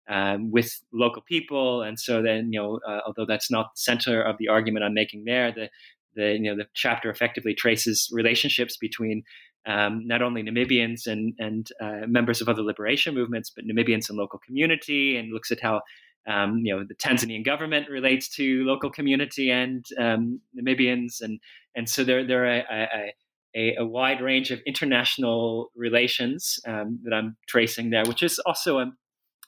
[0.07, 4.21] um, with local people, and so then you know, uh, although that's not the center
[4.21, 5.69] of the argument I'm making there, the
[6.16, 9.24] the you know the chapter effectively traces relationships between
[9.66, 14.18] um, not only Namibians and and uh, members of other liberation movements, but Namibians and
[14.18, 15.82] local community, and looks at how
[16.28, 21.39] um, you know the Tanzanian government relates to local community and um, Namibians, and
[21.76, 23.14] and so there there are a,
[23.55, 28.80] a, a wide range of international relations um, that I'm tracing there, which is also
[28.80, 28.91] a,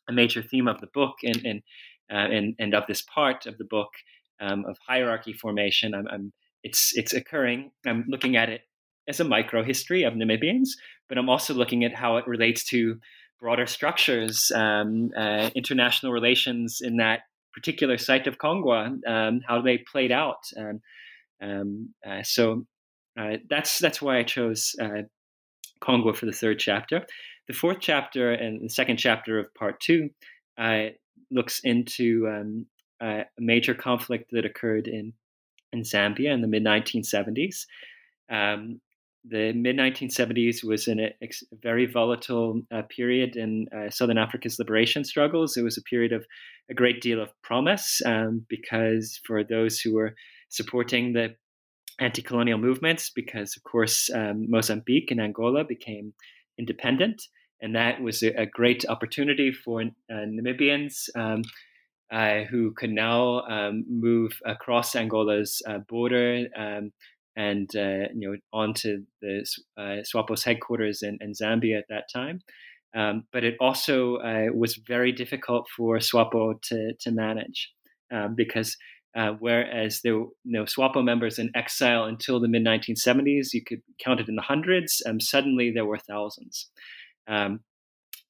[0.08, 1.62] a major theme of the book and and
[2.12, 3.90] uh, and, and of this part of the book
[4.40, 5.94] um, of hierarchy formation.
[5.94, 6.34] I'm, I'm
[6.66, 7.72] it's it's occurring.
[7.86, 8.62] I'm looking at it
[9.08, 10.70] as a micro history of Namibians,
[11.08, 13.00] but I'm also looking at how it relates to
[13.40, 17.22] broader structures, um, uh, international relations in that
[17.54, 20.44] particular site of Kongwa, um, how they played out.
[20.58, 20.82] Um,
[21.40, 22.66] um uh, so
[23.20, 25.04] uh, that's that's why I chose uh,
[25.82, 27.06] Kongwa for the third chapter.
[27.48, 30.10] The fourth chapter and the second chapter of part two
[30.58, 30.88] uh,
[31.30, 32.66] looks into um,
[33.00, 35.14] a major conflict that occurred in
[35.76, 37.66] in Zambia in the mid 1970s.
[38.30, 38.82] Um,
[39.28, 41.30] the mid 1970s was in a, a
[41.64, 45.58] very volatile uh, period in uh, Southern Africa's liberation struggles.
[45.58, 46.26] It was a period of
[46.70, 50.16] a great deal of promise um, because for those who were
[50.50, 51.36] supporting the
[52.00, 56.14] anti colonial movements, because of course um, Mozambique and Angola became
[56.58, 57.24] independent.
[57.62, 61.42] And that was a, a great opportunity for uh, Namibians um,
[62.12, 66.92] uh, who could now um, move across Angola's uh, border um,
[67.36, 69.46] and uh, you know onto the
[69.78, 72.42] uh, SWAPO's headquarters in, in, Zambia at that time.
[72.96, 77.72] Um, but it also uh, was very difficult for SWAPO to to manage
[78.12, 78.78] um, because
[79.16, 83.64] uh, whereas there were you know, SWAPO members in exile until the mid 1970s, you
[83.64, 85.02] could count it in the hundreds.
[85.06, 86.70] Um, suddenly there were thousands,
[87.28, 87.62] um,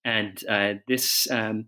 [0.04, 1.30] and uh, this.
[1.30, 1.66] Um,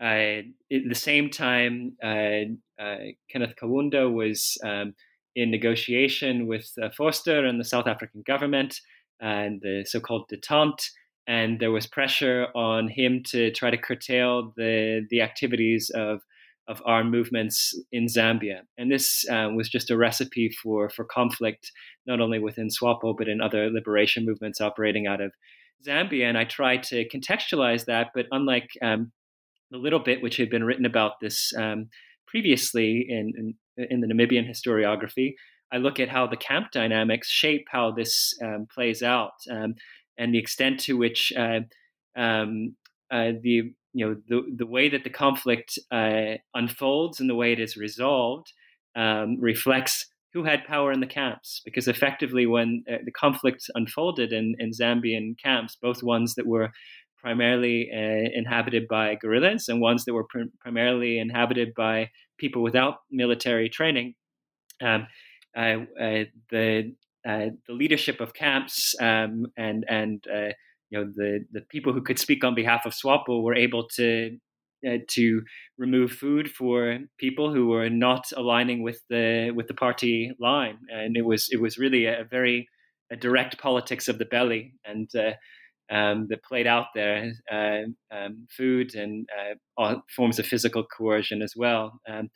[0.00, 4.94] at the same time, Kenneth Kaunda was um,
[5.34, 8.80] in negotiation with uh, Vorster and the South African government
[9.20, 10.90] and the so-called detente.
[11.28, 16.20] And there was pressure on him to try to curtail the the activities of
[16.68, 18.60] of armed movements in Zambia.
[18.76, 21.72] And this uh, was just a recipe for for conflict,
[22.06, 25.32] not only within SWAPO but in other liberation movements operating out of
[25.86, 26.28] Zambia.
[26.28, 29.12] And I try to contextualize that, but unlike um,
[29.70, 31.88] the little bit which had been written about this um,
[32.26, 35.34] previously in, in in the Namibian historiography,
[35.72, 39.74] I look at how the camp dynamics shape how this um, plays out um,
[40.16, 41.60] and the extent to which uh,
[42.16, 42.76] um,
[43.10, 47.52] uh, the you know the the way that the conflict uh, unfolds and the way
[47.52, 48.52] it is resolved
[48.94, 51.62] um, reflects who had power in the camps.
[51.64, 56.70] Because effectively, when uh, the conflict unfolded in, in Zambian camps, both ones that were
[57.26, 62.08] primarily uh, inhabited by guerrillas and ones that were pr- primarily inhabited by
[62.38, 64.14] people without military training.
[64.80, 65.08] Um,
[65.58, 66.94] uh, uh, the
[67.28, 70.52] uh, the leadership of camps um, and and uh,
[70.90, 74.38] you know the the people who could speak on behalf of SWAPO were able to
[74.88, 75.42] uh, to
[75.78, 81.16] remove food for people who were not aligning with the with the party line, and
[81.16, 82.68] it was it was really a, very
[83.10, 85.10] a direct politics of the belly and.
[85.88, 87.82] Um, that played out there, uh,
[88.12, 89.28] um, food and
[89.78, 92.00] uh, forms of physical coercion as well.
[92.08, 92.28] Um,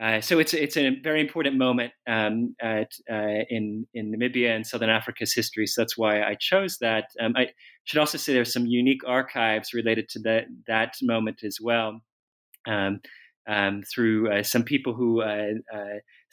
[0.00, 4.64] uh, so it's it's a very important moment um, at, uh, in in Namibia and
[4.64, 5.66] Southern Africa's history.
[5.66, 7.06] So that's why I chose that.
[7.20, 7.48] Um, I
[7.84, 12.00] should also say there's some unique archives related to that that moment as well,
[12.68, 13.00] um,
[13.48, 15.20] um through uh, some people who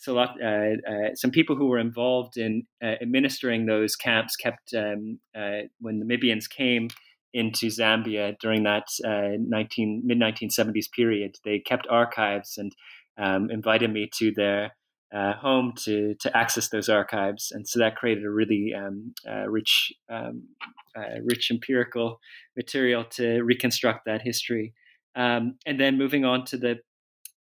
[0.08, 5.20] uh, uh, some people who were involved in administering those camps kept um,
[5.80, 6.90] when Namibians came
[7.34, 11.38] into Zambia during that 19 mid 1970s period.
[11.44, 12.74] They kept archives and
[13.18, 14.74] um, invited me to their
[15.14, 19.48] uh, home to to access those archives, and so that created a really um, uh,
[19.48, 20.44] rich um,
[20.98, 22.20] uh, rich empirical
[22.58, 24.74] material to reconstruct that history.
[25.16, 26.80] Um, and then moving on to the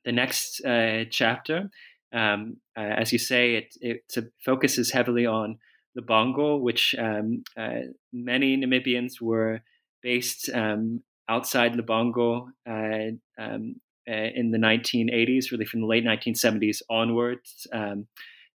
[0.05, 1.71] the next uh, chapter,
[2.13, 5.59] um, uh, as you say, it, it focuses heavily on
[5.99, 7.81] Lubango, which um, uh,
[8.13, 9.61] many Namibians were
[10.03, 13.77] based um, outside Lubango uh, um,
[14.09, 17.67] uh, in the 1980s, really from the late 1970s onwards.
[17.73, 18.09] Um,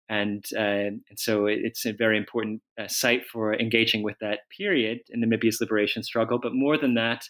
[0.08, 0.60] and, uh,
[1.10, 6.03] and so it's a very important site for engaging with that period in Namibia's liberation
[6.03, 6.39] struggle.
[6.39, 7.24] But more than that,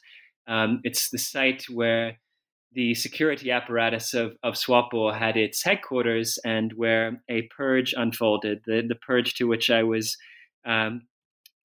[0.47, 2.17] um, it's the site where
[2.76, 8.84] the security apparatus of, of SWAPO had its headquarters and where a purge unfolded, the,
[8.88, 10.17] the purge to which I was
[10.65, 11.03] um,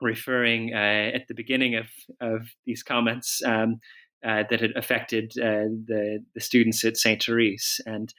[0.00, 1.88] referring uh, at the beginning of,
[2.20, 3.80] of these comments um,
[4.24, 7.20] uh, that had affected uh, the, the students at St.
[7.20, 7.80] Therese.
[7.86, 8.14] And,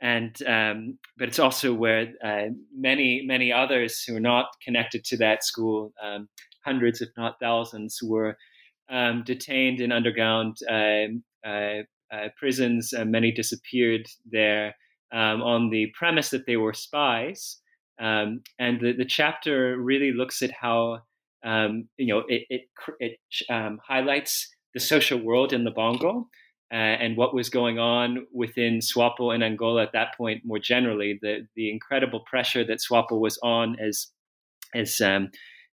[0.00, 5.18] and um, but it's also where uh, many, many others who are not connected to
[5.18, 6.26] that school, um,
[6.64, 8.38] hundreds, if not thousands, were
[8.88, 11.82] um, detained in underground um, uh,
[12.36, 12.92] prisons.
[12.92, 14.74] Uh, many disappeared there
[15.12, 17.58] um, on the premise that they were spies.
[18.00, 21.00] Um, and the, the chapter really looks at how
[21.44, 22.62] um, you know it it,
[22.98, 26.26] it um, highlights the social world in Lubango.
[26.72, 31.18] Uh, and what was going on within SWAPO and Angola at that point, more generally,
[31.20, 34.06] the the incredible pressure that SWAPO was on as
[34.74, 35.30] as um,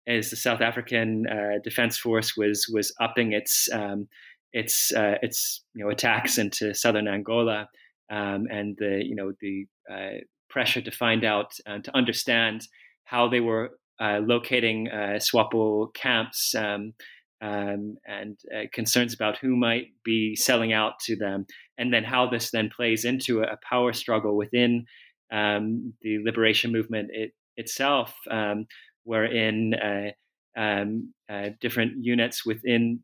[0.07, 4.07] as the South African uh, Defense Force was was upping its um,
[4.53, 7.67] its uh, its you know attacks into southern Angola
[8.11, 12.67] um, and the you know the uh, pressure to find out and to understand
[13.05, 16.93] how they were uh, locating uh, SWAPO camps um,
[17.41, 21.45] um, and uh, concerns about who might be selling out to them,
[21.77, 24.85] and then how this then plays into a, power struggle within
[25.31, 28.65] um, the liberation movement it, itself, um,
[29.03, 30.11] wherein uh,
[30.59, 31.13] um,
[31.59, 32.99] different units within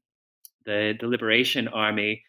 [0.66, 2.24] the, the Liberation Army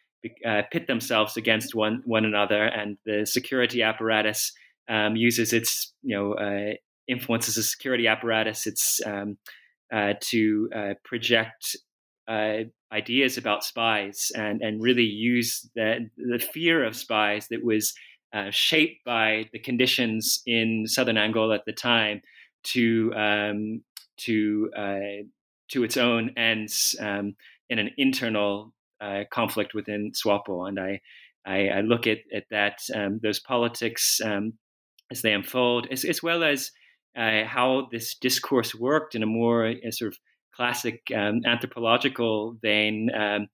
[0.45, 4.53] uh, pit themselves against one one another, and the security apparatus
[4.89, 6.75] um, uses its you know uh,
[7.09, 8.67] influences the security apparatus.
[8.67, 9.39] It's um,
[9.93, 11.77] uh, to uh, project
[12.29, 17.95] uh, ideas about spies and and really use the the fear of spies that was
[18.33, 22.21] uh, shaped by the conditions in southern Angola at the time
[22.63, 23.83] to um,
[24.19, 24.71] to
[25.71, 26.95] to its own ends.
[27.01, 27.37] Um,
[27.71, 30.69] in an internal uh, conflict within SWAPO.
[30.69, 31.01] And I,
[31.47, 34.53] I, I look at, at that, um, those politics um,
[35.11, 36.71] as they unfold, as, as well as
[37.17, 40.19] uh, how this discourse worked in a more uh, sort of
[40.55, 43.47] classic um, anthropological vein, um,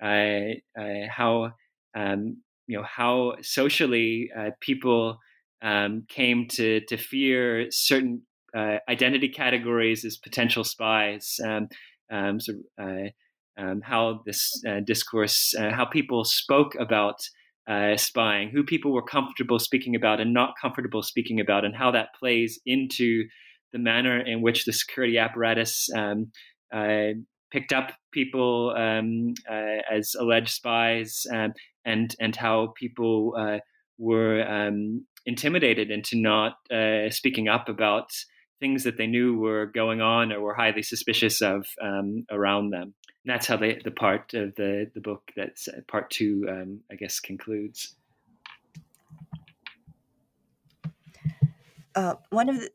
[0.00, 1.52] how,
[1.94, 5.18] um, you know, how socially uh, people
[5.62, 8.22] um, came to, to fear certain
[8.56, 11.38] uh, identity categories as potential spies.
[11.44, 13.10] Um, so, uh,
[13.56, 17.16] um, how this uh, discourse, uh, how people spoke about
[17.68, 21.90] uh, spying, who people were comfortable speaking about and not comfortable speaking about, and how
[21.90, 23.24] that plays into
[23.72, 26.30] the manner in which the security apparatus um,
[26.72, 27.08] uh,
[27.50, 31.52] picked up people um, uh, as alleged spies, um,
[31.84, 33.58] and and how people uh,
[33.98, 36.56] were um, intimidated into not
[37.10, 38.10] speaking up about
[38.60, 42.94] things that they knew were going on or were highly suspicious of um, around them
[43.24, 46.96] that's how they, the part of the, the book that's uh, part two, um, I
[46.96, 47.94] guess, concludes.
[51.94, 52.70] Uh, one of the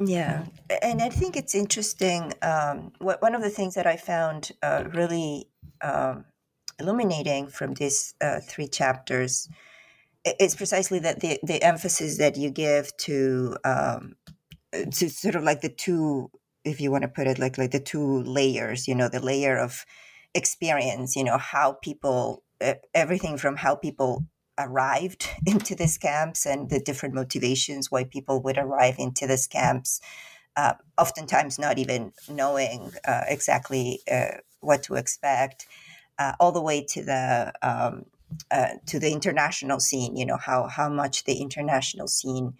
[0.00, 0.44] yeah,
[0.80, 2.32] and I think it's interesting.
[2.40, 5.48] Um, what, one of the things that I found uh, really
[5.82, 6.24] um,
[6.78, 9.48] illuminating from these uh, three chapters
[10.38, 14.14] is precisely that the, the emphasis that you give to um,
[14.72, 16.30] to sort of like the two
[16.64, 19.56] if you want to put it like like the two layers you know the layer
[19.56, 19.84] of
[20.34, 22.42] experience you know how people
[22.94, 24.24] everything from how people
[24.58, 30.00] arrived into these camps and the different motivations why people would arrive into these camps
[30.56, 35.66] uh, oftentimes not even knowing uh, exactly uh, what to expect
[36.18, 38.04] uh, all the way to the um,
[38.50, 42.52] uh, to the international scene you know how how much the international scene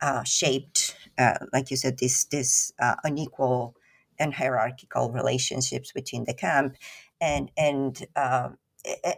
[0.00, 3.74] uh, shaped, uh, like you said, this this uh, unequal
[4.18, 6.76] and hierarchical relationships between the camp,
[7.20, 8.58] and and um,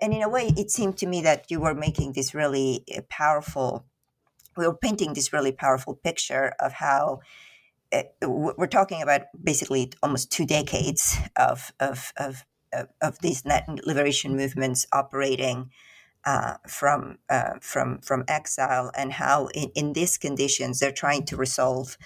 [0.00, 3.02] and in a way, it seemed to me that you were making this really uh,
[3.08, 3.84] powerful.
[4.56, 7.20] We were painting this really powerful picture of how
[7.92, 12.44] uh, we're talking about basically almost two decades of of of
[13.00, 13.42] of these
[13.84, 15.70] liberation movements operating
[16.28, 21.36] uh, from uh, from from exile and how in, in these conditions they're trying to
[21.36, 21.96] resolve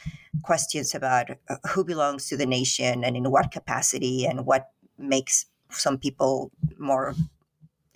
[0.42, 5.46] questions about uh, who belongs to the nation and in what capacity and what makes
[5.70, 7.16] some people more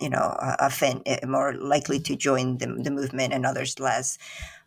[0.01, 4.17] you know offend, more likely to join the, the movement and others less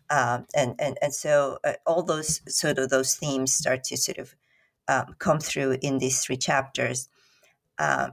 [0.09, 4.17] um, and, and and so uh, all those sort of those themes start to sort
[4.17, 4.33] of
[4.87, 7.07] um, come through in these three chapters.
[7.77, 8.09] Uh,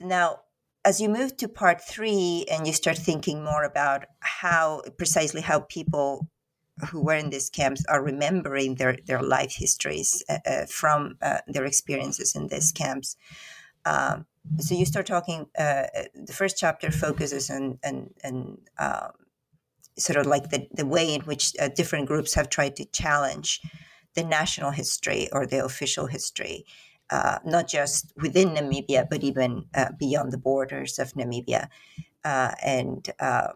[0.00, 0.40] now,
[0.84, 5.60] as you move to part three and you start thinking more about how precisely how
[5.60, 6.28] people
[6.88, 11.38] who were in these camps are remembering their, their life histories uh, uh, from uh,
[11.46, 13.16] their experiences in these camps.
[13.84, 14.26] Um,
[14.58, 15.46] so you start talking.
[15.58, 19.12] Uh, the first chapter focuses on and and um,
[19.98, 23.60] sort of like the, the way in which uh, different groups have tried to challenge
[24.14, 26.64] the national history or the official history,
[27.10, 31.68] uh, not just within Namibia, but even uh, beyond the borders of Namibia.
[32.24, 33.48] Uh, and uh,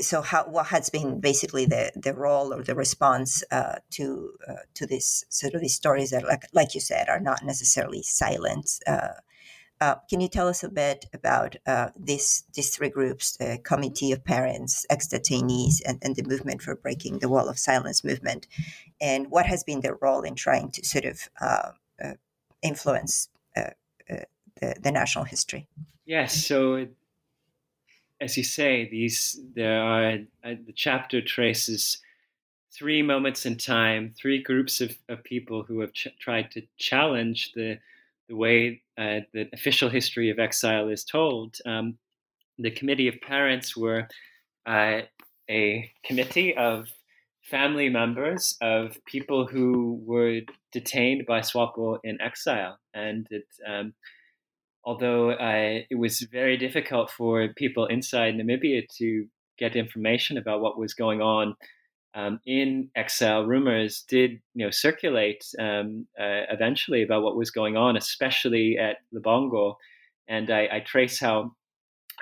[0.00, 4.32] so, how, what has been basically the, the role or the response uh, to
[4.74, 8.78] to this sort of these stories that, like, like you said, are not necessarily silent
[9.82, 14.12] uh, can you tell us a bit about uh, this, these three groups, the Committee
[14.12, 18.46] of Parents, ex-detainees, and, and, the Movement for Breaking the Wall of Silence movement,
[19.00, 21.72] and what has been their role in trying to sort of uh, uh
[22.62, 23.70] influence uh,
[24.10, 24.16] uh,
[24.60, 25.66] the, the, national history?
[26.06, 26.46] Yes.
[26.46, 26.86] So,
[28.20, 31.98] as you say, these there are the chapter traces
[32.72, 37.52] three moments in time, three groups of, of people who have ch- tried to challenge
[37.52, 37.78] the
[38.28, 41.58] the way uh, the official history of exile is told.
[41.66, 41.98] Um,
[42.58, 44.08] the Committee of Parents were
[44.66, 45.02] uh,
[45.50, 46.88] a committee of
[47.52, 50.40] family members of people who were
[50.72, 52.78] detained by SWAPO in exile.
[52.94, 53.92] And it, um,
[54.84, 59.26] although uh, it was very difficult for people inside Namibia to
[59.58, 61.54] get information about what was going on
[62.14, 67.76] um, in exile, rumors did you know circulate um, uh, eventually about what was going
[67.76, 69.76] on, especially at Lubango,
[70.26, 71.52] and I, I trace how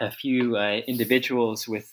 [0.01, 1.93] a few uh, individuals with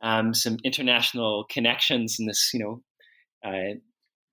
[0.00, 2.82] um, some international connections in this you know,
[3.44, 3.74] uh,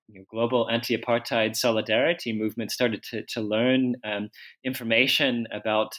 [0.08, 4.28] you know global anti-apartheid solidarity movement started to to learn um,
[4.64, 5.92] information about.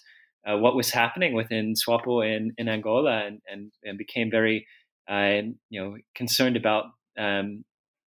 [0.47, 4.65] Uh, what was happening within SWAPO in, in Angola and, and, and became very
[5.09, 6.85] uh, you know concerned about
[7.17, 7.65] um,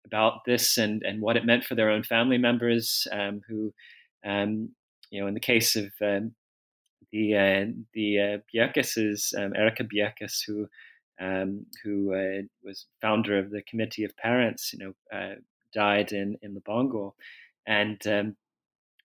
[0.07, 3.73] about this and, and what it meant for their own family members um, who,
[4.25, 4.71] um,
[5.11, 6.33] you know, in the case of um,
[7.13, 10.67] the uh, the uh, um, Erica Beukes, who
[11.21, 15.37] um, who uh, was founder of the Committee of Parents, you know, uh,
[15.73, 17.15] died in in Lubango,
[17.67, 18.37] and um,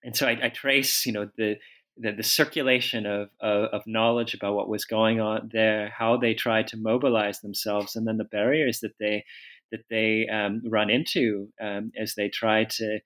[0.03, 1.57] and so I, I, trace, you know, the
[1.97, 6.33] the, the circulation of, of, of knowledge about what was going on there, how they
[6.33, 9.23] tried to mobilize themselves, and then the barriers that they
[9.71, 12.99] that they um, run into um, as they try to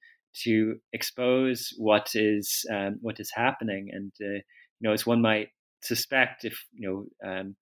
[0.43, 3.89] to expose what is um, what is happening.
[3.91, 4.41] And uh,
[4.79, 5.49] you know, as one might
[5.81, 7.55] suspect, if you know, um,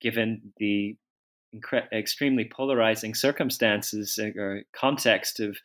[0.00, 0.96] given the
[1.54, 5.58] incre- extremely polarizing circumstances uh, or context of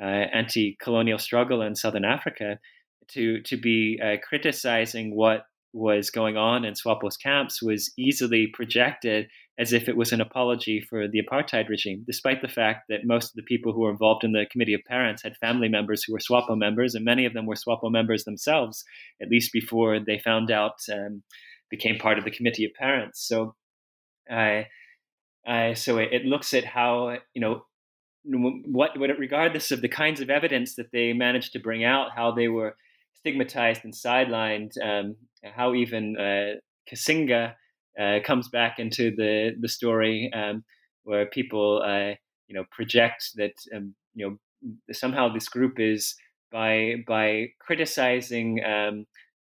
[0.00, 2.58] uh, anti-colonial struggle in Southern Africa,
[3.08, 9.28] to to be uh, criticizing what was going on in SWAPO's camps was easily projected
[9.58, 13.30] as if it was an apology for the apartheid regime, despite the fact that most
[13.30, 16.12] of the people who were involved in the committee of parents had family members who
[16.12, 18.84] were SWAPO members, and many of them were SWAPO members themselves,
[19.20, 21.22] at least before they found out, um,
[21.70, 23.26] became part of the committee of parents.
[23.28, 23.54] So,
[24.30, 27.64] uh, so it, it, looks at how you know
[28.24, 32.32] what, what, regardless of the kinds of evidence that they managed to bring out, how
[32.32, 32.76] they were
[33.14, 36.58] stigmatized and sidelined, um, how even uh,
[36.90, 37.54] Kasinga
[38.00, 40.64] uh, comes back into the the story um,
[41.04, 42.14] where people uh,
[42.46, 44.36] you know project that um, you know
[44.92, 46.14] somehow this group is
[46.52, 49.06] by by criticizing um,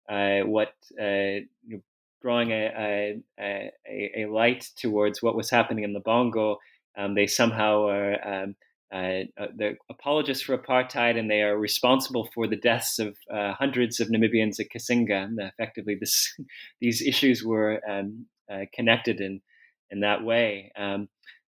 [0.09, 1.81] uh, what uh, you know,
[2.23, 6.55] drawing a, a, a, a, light towards what was happening in Lubango,
[6.97, 8.55] um, they somehow are um,
[8.93, 13.53] uh, uh, they're apologists for apartheid, and they are responsible for the deaths of uh,
[13.53, 15.23] hundreds of Namibians at Kasinga.
[15.23, 16.33] And effectively, this,
[16.81, 19.41] these issues were um, uh, connected in
[19.89, 20.71] in that way.
[20.77, 21.09] Um,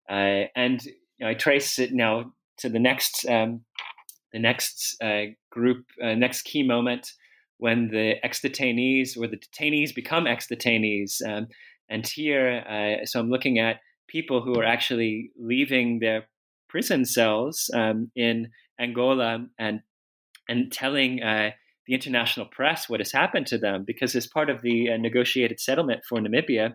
[0.09, 3.61] uh, and you know, I trace it now to the next um,
[4.33, 4.97] the next
[5.51, 7.13] group, next key moment
[7.59, 11.27] when the ex-detainees or the detainees become ex-detainees.
[11.27, 11.49] Um,
[11.89, 16.27] and here, so I'm looking at people who are actually leaving their
[16.69, 18.51] prison cells um, in
[18.81, 19.81] Angola and
[20.49, 21.51] and telling uh,
[21.87, 25.59] the international press what has happened to them because as part of the uh, negotiated
[25.61, 26.75] settlement for Namibia,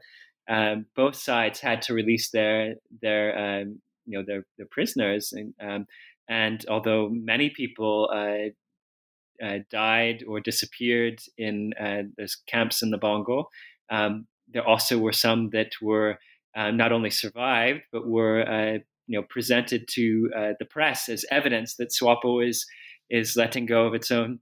[0.50, 5.54] um, both sides had to release their their um, you know their, their prisoners and
[5.62, 5.86] um,
[6.30, 8.50] and although many people uh,
[9.44, 13.46] uh, died or disappeared in uh, those camps in Lubango.
[13.90, 16.20] Um, there also were some that were
[16.56, 21.26] uh, not only survived but were uh, you know presented to uh, the press as
[21.32, 22.66] evidence that SWAPO is
[23.10, 24.40] is letting go of its own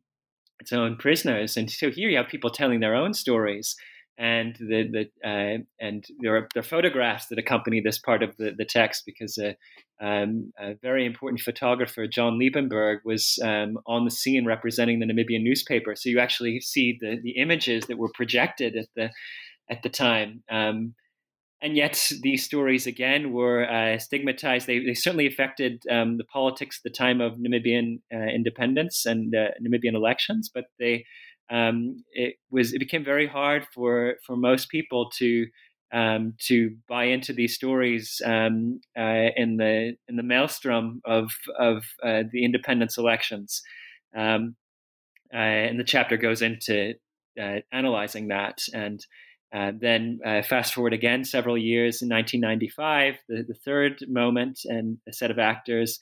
[0.59, 1.55] its own prisoners.
[1.55, 3.75] And so here you have people telling their own stories
[4.19, 8.35] and the, the uh, and there are, there are photographs that accompany this part of
[8.35, 9.55] the, the text because a,
[10.05, 15.41] um, a very important photographer John Liebenberg was um, on the scene representing the Namibian
[15.41, 15.95] newspaper.
[15.95, 19.09] So you actually see the, the images that were projected at the
[19.69, 20.43] at the time.
[20.51, 20.95] Um,
[21.61, 24.67] and yet these stories again were uh, stigmatized.
[24.67, 29.35] They, they certainly affected um, the politics at the time of Namibian uh, independence and
[29.35, 31.05] uh, Namibian elections, but they
[31.49, 35.47] um, it was it became very hard for for most people to
[35.91, 41.83] um, to buy into these stories um, uh, in the in the maelstrom of of
[42.03, 43.61] uh, the independence elections.
[44.15, 44.55] Um,
[45.33, 46.95] uh, and the chapter goes into
[47.39, 48.61] uh, analyzing that.
[48.73, 49.05] And
[49.53, 54.97] uh, then uh, fast forward again several years in 1995, the, the third moment and
[55.07, 55.99] a set of actors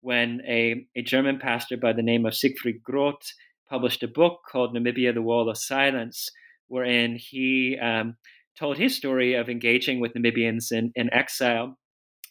[0.00, 3.32] when a, a German pastor by the name of Siegfried Groth
[3.68, 6.30] published a book called Namibia, the Wall of Silence,
[6.68, 8.16] wherein he um,
[8.58, 11.78] told his story of engaging with Namibians in, in exile,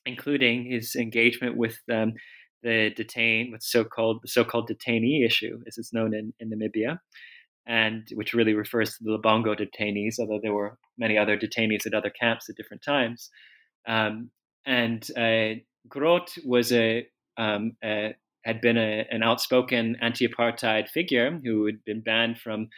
[0.06, 2.14] including his engagement with um,
[2.64, 7.00] the detain, with so-called the so-called detainee issue, as it's known in, in Namibia,
[7.66, 11.94] and which really refers to the Lubango detainees, although there were many other detainees at
[11.94, 13.30] other camps at different times.
[13.88, 14.32] Um,
[14.66, 15.62] and uh,
[16.44, 17.08] was a,
[17.38, 22.70] um, a, had been a, an outspoken anti-apartheid figure who had been banned from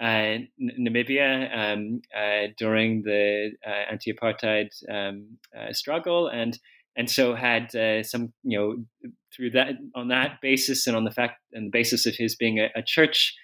[0.00, 6.58] uh, Namibia um, uh, during the uh, anti-apartheid um, uh, struggle, and
[6.96, 11.10] and so had uh, some you know through that on that basis and on the
[11.10, 13.34] fact and the basis of his being a, a church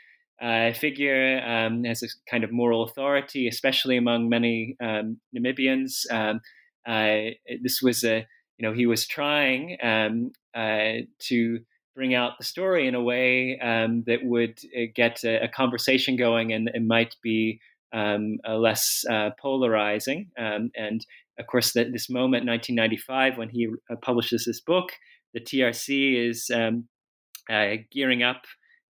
[0.43, 6.11] uh, figure um, has a kind of moral authority, especially among many um, Namibians.
[6.11, 6.41] Um,
[7.63, 8.27] this was a
[8.59, 11.61] you know he was trying um, to
[11.95, 16.15] bring out the story in a way um, that would uh, get a, a, conversation
[16.15, 17.61] going and it might be
[17.93, 20.31] um, less uh, polarizing.
[20.39, 21.05] Um, and
[21.39, 24.91] of course, the, this moment, 1995, when he uh, publishes this book,
[25.35, 26.89] the TRC is um,
[27.51, 28.43] uh, gearing up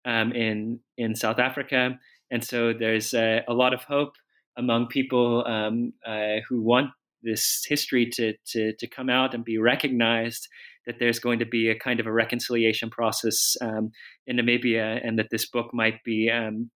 [0.05, 1.99] um, in in South Africa,
[2.31, 4.15] and so there's uh, a lot of hope
[4.57, 6.91] among people um, uh, who want
[7.23, 10.49] this history to, to to come out and be recognized
[10.87, 13.91] that there's going to be a kind of a reconciliation process um,
[14.27, 16.71] in Namibia, and that this book might be um,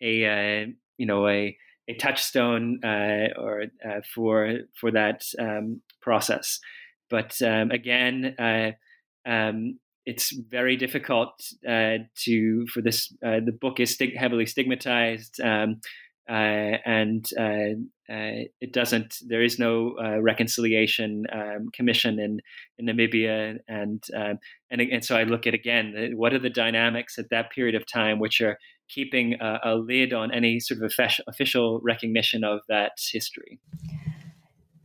[0.00, 0.66] a uh,
[0.98, 1.56] you know a
[1.88, 6.60] a touchstone uh, or uh, for for that um, process.
[7.08, 8.70] But um, again, uh,
[9.28, 11.32] um, it's very difficult
[11.68, 13.12] uh, to for this.
[13.24, 15.40] Uh, the book is heavily stigmatized.
[16.28, 17.74] Uh, and uh,
[18.12, 19.16] uh, it doesn't.
[19.26, 22.40] There is no reconciliation um, commission in,
[22.78, 24.38] in Namibia, and, um,
[24.70, 27.84] and and so I look at again what are the dynamics at that period of
[27.86, 28.58] time which are
[28.88, 30.92] keeping a, a lid on any sort of
[31.26, 33.58] official recognition of that history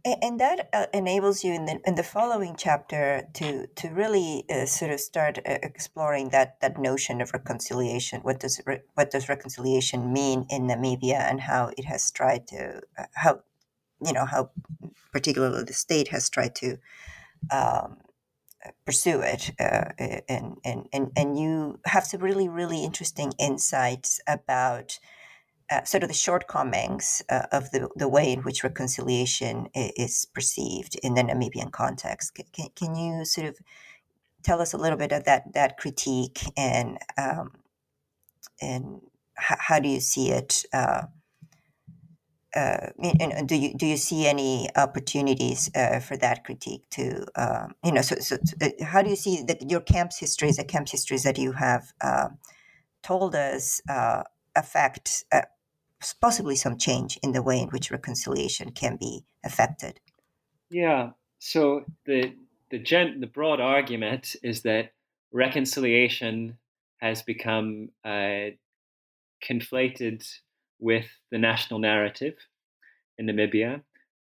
[0.06, 4.66] and that uh, enables you in the in the following chapter to to really uh,
[4.66, 8.22] sort of start uh, exploring that that notion of reconciliation.
[8.22, 12.82] What does re- what does reconciliation mean in Namibia, and how it has tried to
[12.98, 13.42] uh, how
[14.06, 14.52] you know how
[15.12, 16.78] particularly the state has tried to
[17.52, 17.98] um,
[18.86, 25.00] pursue it, and and and and you have some really really interesting insights about
[25.72, 30.96] uh, sort of the shortcomings uh, of the, the way in which reconciliation is perceived
[31.02, 32.40] in the Namibian context.
[32.54, 33.58] Can, can you sort of
[34.44, 37.52] tell us a little bit of that that critique and um,
[38.62, 39.02] and
[39.40, 40.64] h- how do you see it?
[40.72, 41.04] Uh,
[42.56, 42.88] uh,
[43.20, 47.92] and do you do you see any opportunities uh, for that critique to um, you
[47.92, 51.24] know so, so, so, uh, how do you see your camp's histories the camp's histories
[51.24, 52.30] that you have uh,
[53.04, 54.24] told us uh,
[54.56, 55.42] affect uh,
[56.14, 60.00] possibly some change in the way in which reconciliation can be affected.
[60.70, 61.12] Yeah.
[61.40, 62.34] So the
[62.72, 64.92] the gen, the broad argument is that
[65.32, 66.58] reconciliation
[66.98, 68.52] has become uh,
[69.44, 70.28] conflated
[70.80, 72.36] with the national narrative
[73.18, 73.82] in Namibia,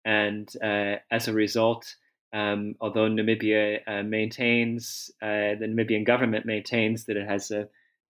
[0.05, 1.95] and uh, as a result,
[2.33, 7.67] um, although Namibia uh, maintains, uh, the Namibian government maintains that it has a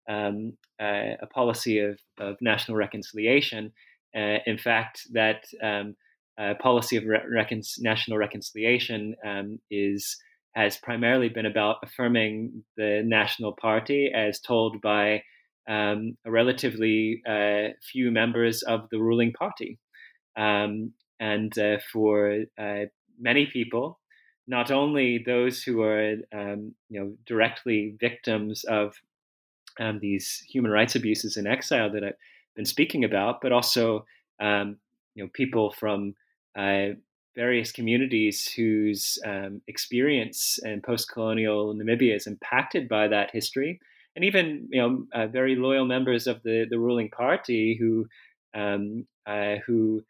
[0.10, 3.72] um, uh, a policy of, of national reconciliation.
[4.16, 5.95] Uh, in fact, that um,
[6.39, 10.18] uh, policy of re- recon- national reconciliation um, is
[10.55, 15.22] has primarily been about affirming the national party as told by
[15.70, 19.78] um, a relatively uh, few members of the ruling party.
[20.36, 22.86] Um, and uh, for uh,
[23.20, 23.99] many people,
[24.47, 28.95] not only those who are um, you know directly victims of
[29.80, 32.13] um, these human rights abuses in exile that I've
[32.55, 34.05] been speaking about, but also
[34.39, 34.77] um,
[35.15, 36.15] you know people from
[36.57, 36.89] uh,
[37.36, 43.80] various communities whose um, experience in post-colonial Namibia is impacted by that history,
[44.15, 48.05] and even you know uh, very loyal members of the the ruling party who
[48.53, 50.03] um, uh, who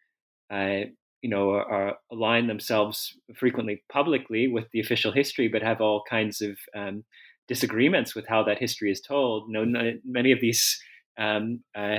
[0.49, 0.81] uh,
[1.21, 6.03] you know are, are, align themselves frequently publicly with the official history, but have all
[6.09, 7.03] kinds of um,
[7.49, 9.49] disagreements with how that history is told.
[9.49, 9.65] Know,
[10.05, 10.81] many of these
[11.17, 11.97] um, uh,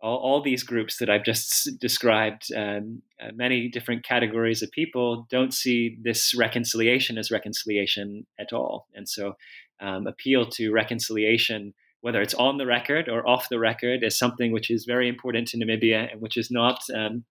[0.00, 5.26] all, all, these groups that I've just described, um, uh, many different categories of people
[5.30, 8.88] don't see this reconciliation as reconciliation at all.
[8.94, 9.34] And so,
[9.80, 14.50] um, appeal to reconciliation, whether it's on the record or off the record, is something
[14.50, 17.24] which is very important to Namibia and which is not, um,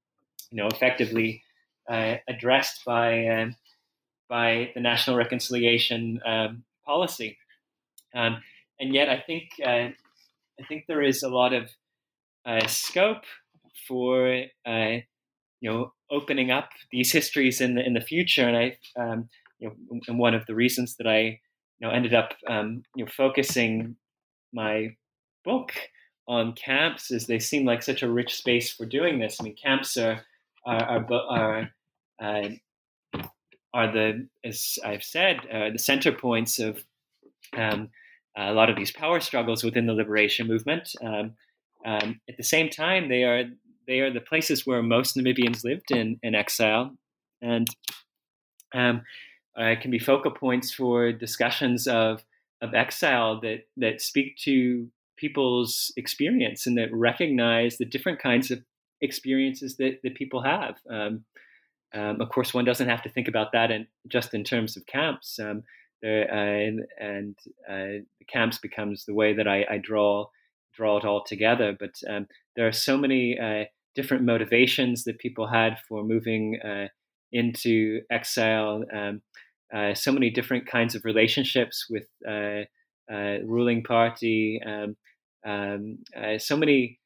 [0.52, 1.44] you know, effectively
[1.90, 3.56] uh, addressed by um,
[4.30, 7.38] by the national reconciliation um, policy.
[8.16, 8.42] Um,
[8.80, 9.90] and yet, I think uh,
[10.60, 11.70] I think there is a lot of
[12.46, 13.24] uh, scope
[13.88, 14.98] for uh,
[15.60, 18.48] you know opening up these histories in the in the future.
[18.48, 21.20] And I, um, you know, and one of the reasons that I
[21.80, 23.96] you know ended up um, you know focusing
[24.54, 24.96] my
[25.44, 25.72] book
[26.28, 29.38] on camps is they seem like such a rich space for doing this.
[29.40, 30.22] I mean, camps are
[30.66, 31.70] are are, are,
[32.22, 32.50] uh,
[33.74, 36.84] are the as I've said uh, the center points of
[37.54, 37.90] um,
[38.38, 40.94] a lot of these power struggles within the liberation movement.
[41.04, 41.34] Um,
[41.86, 43.44] um, at the same time, they are
[43.88, 46.96] they are the places where most Namibians lived in, in exile,
[47.42, 47.68] and
[48.74, 49.02] um,
[49.58, 52.24] uh, can be focal points for discussions of
[52.62, 58.64] of exile that that speak to people's experience and that recognize the different kinds of
[59.02, 60.76] experiences that, that people have.
[60.90, 61.26] Um,
[61.94, 64.86] um, of course, one doesn't have to think about that in, just in terms of
[64.86, 65.40] camps.
[65.40, 65.64] Um,
[66.08, 67.36] and, and
[67.70, 70.28] uh, the camps becomes the way that I, I draw
[70.74, 71.76] draw it all together.
[71.78, 76.88] But um, there are so many uh, different motivations that people had for moving uh,
[77.32, 78.84] into exile.
[78.94, 79.22] Um,
[79.74, 82.62] uh, so many different kinds of relationships with uh,
[83.12, 84.62] uh, ruling party.
[84.66, 84.96] Um,
[85.44, 87.00] um uh, so many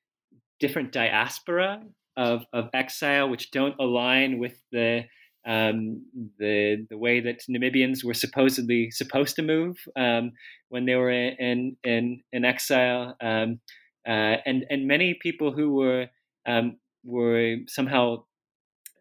[0.60, 1.82] different diaspora
[2.18, 5.04] of, of exile, which don't align with the
[5.46, 6.06] um,
[6.40, 10.32] the the way that Namibians were supposedly supposed to move um,
[10.70, 13.60] when they were in in in exile, um,
[14.08, 16.08] uh, and and many people who were
[16.46, 18.24] um, were somehow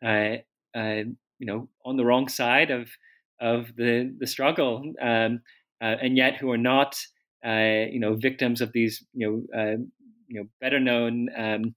[0.05, 0.37] uh,
[0.75, 1.03] uh,
[1.39, 2.89] you know on the wrong side of
[3.41, 5.41] of the the struggle, um,
[5.83, 6.97] uh, and yet who are not
[7.45, 9.77] uh, you know victims of these you know uh,
[10.29, 11.75] you know better known um,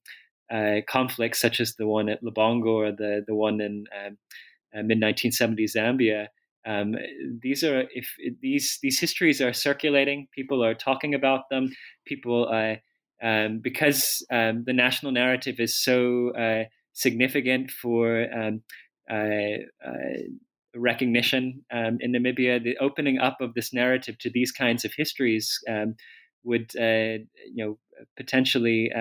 [0.88, 3.86] conflicts such as the one at Lubango or the the one in
[4.76, 6.28] uh, mid 1970s Zambia.
[6.68, 6.96] Um,
[7.42, 11.70] these are if these these histories are circulating, people are talking about them.
[12.06, 12.76] People, uh,
[13.26, 18.62] um, because um, the national narrative is so uh, significant for um,
[19.10, 20.18] uh, uh,
[20.76, 25.58] recognition um, in Namibia, the opening up of this narrative to these kinds of histories
[25.70, 25.96] um,
[26.44, 27.78] would, you know,
[28.18, 28.92] potentially.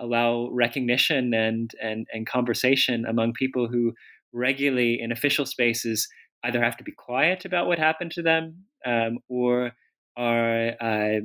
[0.00, 3.94] allow recognition and, and and conversation among people who
[4.32, 6.08] regularly in official spaces
[6.44, 9.72] either have to be quiet about what happened to them um, or
[10.16, 11.20] are uh,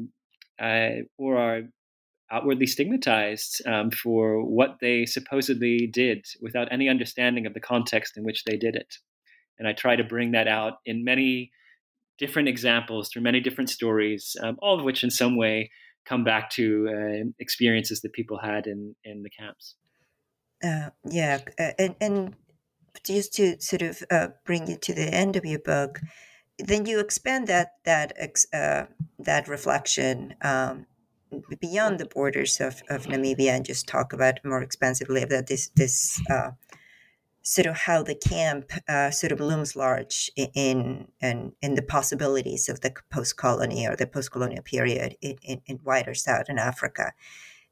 [0.61, 1.61] uh, or are
[2.31, 8.23] outwardly stigmatized um, for what they supposedly did without any understanding of the context in
[8.23, 8.95] which they did it.
[9.59, 11.51] And I try to bring that out in many
[12.17, 15.69] different examples through many different stories, um, all of which in some way
[16.05, 19.75] come back to uh, experiences that people had in, in the camps.
[20.63, 22.35] Uh, yeah, uh, and, and
[23.03, 25.99] just to sort of uh, bring you to the end of your book,
[26.59, 28.13] then you expand that that
[28.53, 28.85] uh,
[29.19, 30.85] that reflection um,
[31.59, 36.21] beyond the borders of, of Namibia and just talk about more expansively about this this
[36.29, 36.51] uh,
[37.41, 42.69] sort of how the camp uh, sort of looms large in in in the possibilities
[42.69, 47.13] of the post colony or the post colonial period in, in, in wider Southern Africa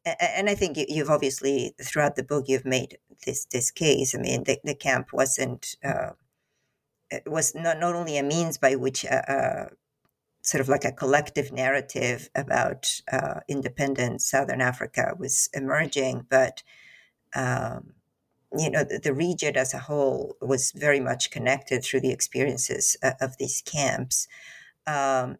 [0.06, 4.14] and I think you've obviously throughout the book you've made this this case.
[4.16, 6.12] I mean, the, the camp wasn't uh,
[7.26, 9.66] was not not only a means by which uh, uh,
[10.42, 16.64] sort of like a collective narrative about uh, independent Southern Africa was emerging, but
[17.36, 17.94] um,
[18.58, 22.98] you know the, the, region as a whole was very much connected through the experiences
[23.02, 24.28] uh, of these camps.
[24.86, 25.38] Um,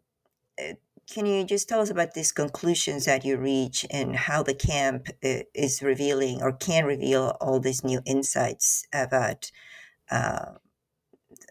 [1.08, 5.08] can you just tell us about these conclusions that you reach and how the camp
[5.24, 9.50] uh, is revealing or can reveal all these new insights about
[10.10, 10.52] uh,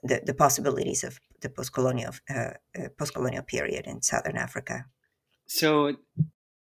[0.03, 4.85] the, the possibilities of the post-colonial uh, uh, post-colonial period in southern Africa?
[5.45, 5.95] So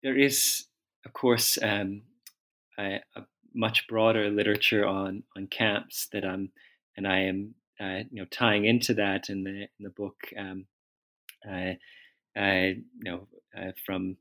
[0.03, 0.67] there is,
[1.05, 2.03] of course, um,
[2.79, 3.23] a, a,
[3.55, 6.51] much broader literature on on camps that I'm
[6.97, 10.17] and I am uh, you know tying into that in the in the book.
[10.39, 10.65] Um,
[11.47, 11.75] uh,
[12.37, 13.27] you know,
[13.57, 14.17] uh, from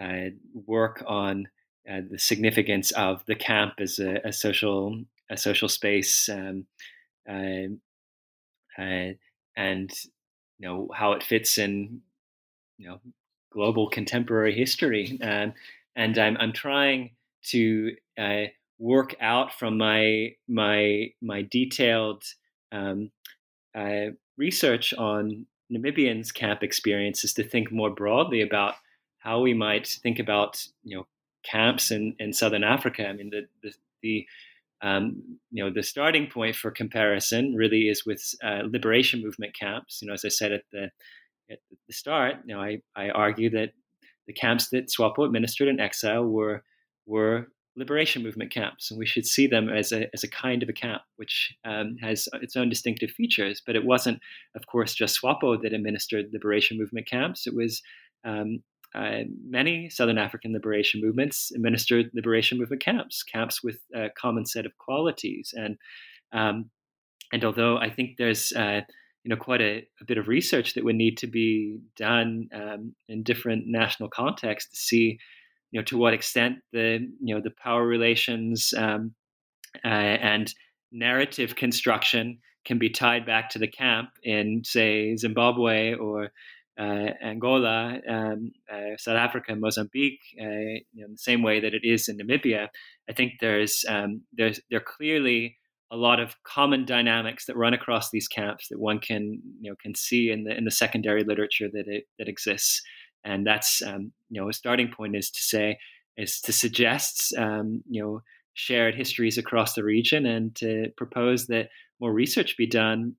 [0.00, 0.30] uh,
[0.66, 1.48] work on
[1.86, 6.66] the significance of the camp as a, a social a social space, um,
[7.26, 7.80] and
[8.76, 12.00] you know how it fits in
[12.78, 13.00] you know
[13.52, 15.18] global contemporary history.
[15.22, 15.54] Um,
[15.96, 17.10] and I'm I'm trying
[17.48, 18.44] to uh,
[18.78, 22.24] work out from my my my detailed
[22.72, 23.10] um,
[23.74, 28.74] uh, research on Namibians' camp experience is to think more broadly about
[29.18, 31.06] how we might think about you know
[31.42, 33.06] camps in, in southern Africa.
[33.06, 34.26] I mean the the, the
[34.82, 40.00] um, you know the starting point for comparison really is with uh, liberation movement camps.
[40.00, 40.90] You know, as I said at the
[41.50, 43.72] at the start, you know, I, I argue that
[44.26, 46.62] the camps that SWAPO administered in exile were
[47.06, 50.68] were liberation movement camps, and we should see them as a, as a kind of
[50.68, 53.62] a camp, which um, has its own distinctive features.
[53.64, 54.20] But it wasn't,
[54.54, 57.46] of course, just SWAPO that administered liberation movement camps.
[57.46, 57.82] It was
[58.24, 58.62] um,
[58.94, 64.66] uh, many Southern African liberation movements administered liberation movement camps, camps with a common set
[64.66, 65.54] of qualities.
[65.56, 65.76] And
[66.32, 66.70] um,
[67.32, 68.80] and although I think there's uh,
[69.22, 72.94] you know quite a, a, bit of research that would need to be done um,
[73.08, 75.18] in different national contexts to see
[75.70, 79.14] you know to what extent the you know the power relations um,
[79.84, 80.54] uh, and
[80.92, 86.30] narrative construction can be tied back to the camp in say Zimbabwe or
[86.78, 91.74] uh, Angola, um, uh, South Africa, Mozambique, uh, you know, in the same way that
[91.74, 92.68] it is in Namibia.
[93.08, 95.58] I think there's um, there's there clearly
[95.90, 99.76] a lot of common dynamics that run across these camps that one can you know
[99.82, 102.80] can see in the in the secondary literature that it, that exists
[103.24, 105.78] and that's um, you know a starting point is to say
[106.16, 108.22] is to suggest um, you know
[108.54, 111.68] shared histories across the region and to propose that
[112.00, 113.14] more research be done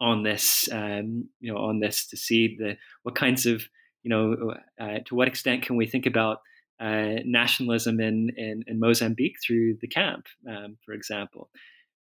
[0.00, 3.62] on this um, you know on this to see the what kinds of
[4.02, 6.38] you know uh, to what extent can we think about
[6.80, 11.48] uh, nationalism in, in, in Mozambique through the camp, um, for example.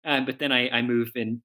[0.04, 1.42] Uh, but then I, I, move in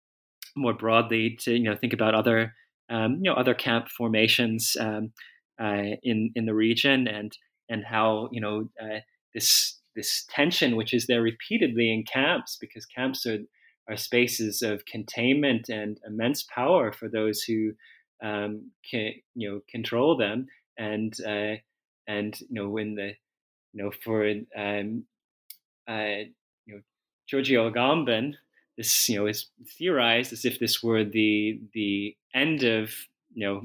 [0.56, 2.54] more broadly to you know think about other
[2.90, 4.78] um, you know other camp formations.
[5.60, 7.36] Uh, in in the region and
[7.68, 9.00] and how you know uh,
[9.34, 13.40] this this tension which is there repeatedly in camps because camps are
[13.90, 17.72] are spaces of containment and immense power for those who
[18.22, 20.48] um, can you know control them.
[20.78, 21.56] And uh,
[22.08, 23.14] and you know when the
[23.74, 25.04] you know for um,
[25.90, 26.26] uh,
[26.66, 26.82] you know
[27.28, 28.34] Giorgio Agamben
[28.78, 29.48] this you know is
[29.78, 32.92] theorized as if this were the the end of
[33.34, 33.62] you know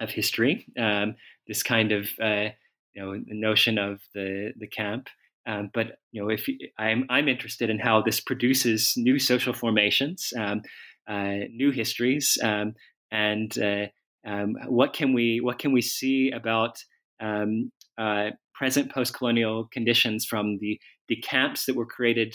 [0.00, 0.66] of history.
[0.78, 2.50] Um, this kind of uh,
[2.94, 5.08] you know notion of the the camp.
[5.46, 6.46] Um, but you know, if
[6.78, 10.62] I'm I'm interested in how this produces new social formations, um,
[11.08, 12.74] uh, new histories, um,
[13.10, 13.86] and uh,
[14.26, 16.82] um, what can we what can we see about
[17.20, 20.78] um, uh, present post-colonial conditions from the
[21.08, 22.34] the camps that were created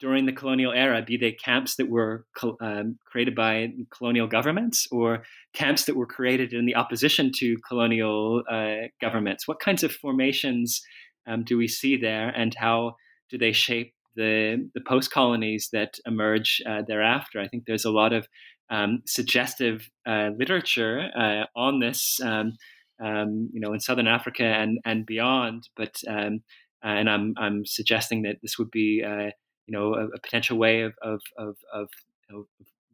[0.00, 2.24] during the colonial era, be they camps that were
[2.60, 8.42] um, created by colonial governments or camps that were created in the opposition to colonial
[8.50, 9.48] uh, governments.
[9.48, 10.80] What kinds of formations
[11.26, 12.94] um, do we see there, and how
[13.28, 17.40] do they shape the, the post colonies that emerge uh, thereafter?
[17.40, 18.26] I think there's a lot of
[18.70, 22.20] um, suggestive uh, literature uh, on this.
[22.22, 22.52] Um,
[23.00, 26.42] um, you know, in Southern Africa and and beyond, but um,
[26.82, 29.30] and I'm I'm suggesting that this would be uh,
[29.68, 31.88] you know a, a potential way of of of, of,
[32.30, 32.46] of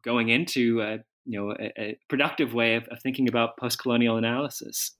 [0.02, 4.92] going into a, you know a, a productive way of, of, thinking about post-colonial analysis.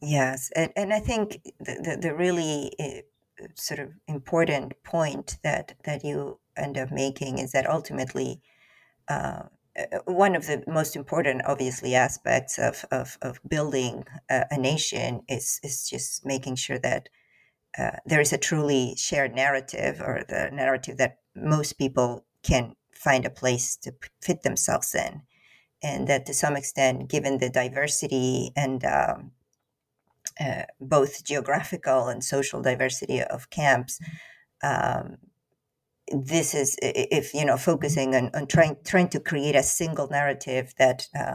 [0.00, 5.74] Yes, and and I think the the, the really uh, sort of important point that
[5.84, 8.40] that you end up making is that ultimately.
[9.08, 9.42] Uh,
[9.78, 15.20] uh one of the most important, obviously, aspects of, of, of building a, a nation
[15.28, 17.10] is, is just making sure that
[17.78, 23.24] uh, there is a truly shared narrative or the narrative that most people can find
[23.24, 25.22] a place to fit themselves in.
[25.82, 29.32] And that to some extent, given the diversity and um,
[30.40, 34.00] uh, both geographical and social diversity of camps,
[34.62, 35.18] um,
[36.08, 40.72] this is if you know focusing on, on trying trying to create a single narrative
[40.78, 41.34] that uh,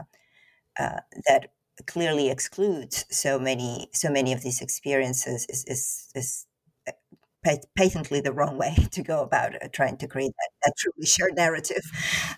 [0.80, 1.52] uh, that
[1.88, 6.46] clearly excludes so many so many of these experiences is is, is
[6.88, 11.06] uh, patently the wrong way to go about uh, trying to create that, that truly
[11.06, 11.84] shared narrative.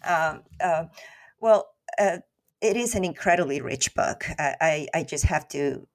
[0.07, 0.85] Um, uh,
[1.39, 1.67] well,
[1.99, 2.19] uh,
[2.61, 4.23] it is an incredibly rich book.
[4.39, 5.85] I, I, just have to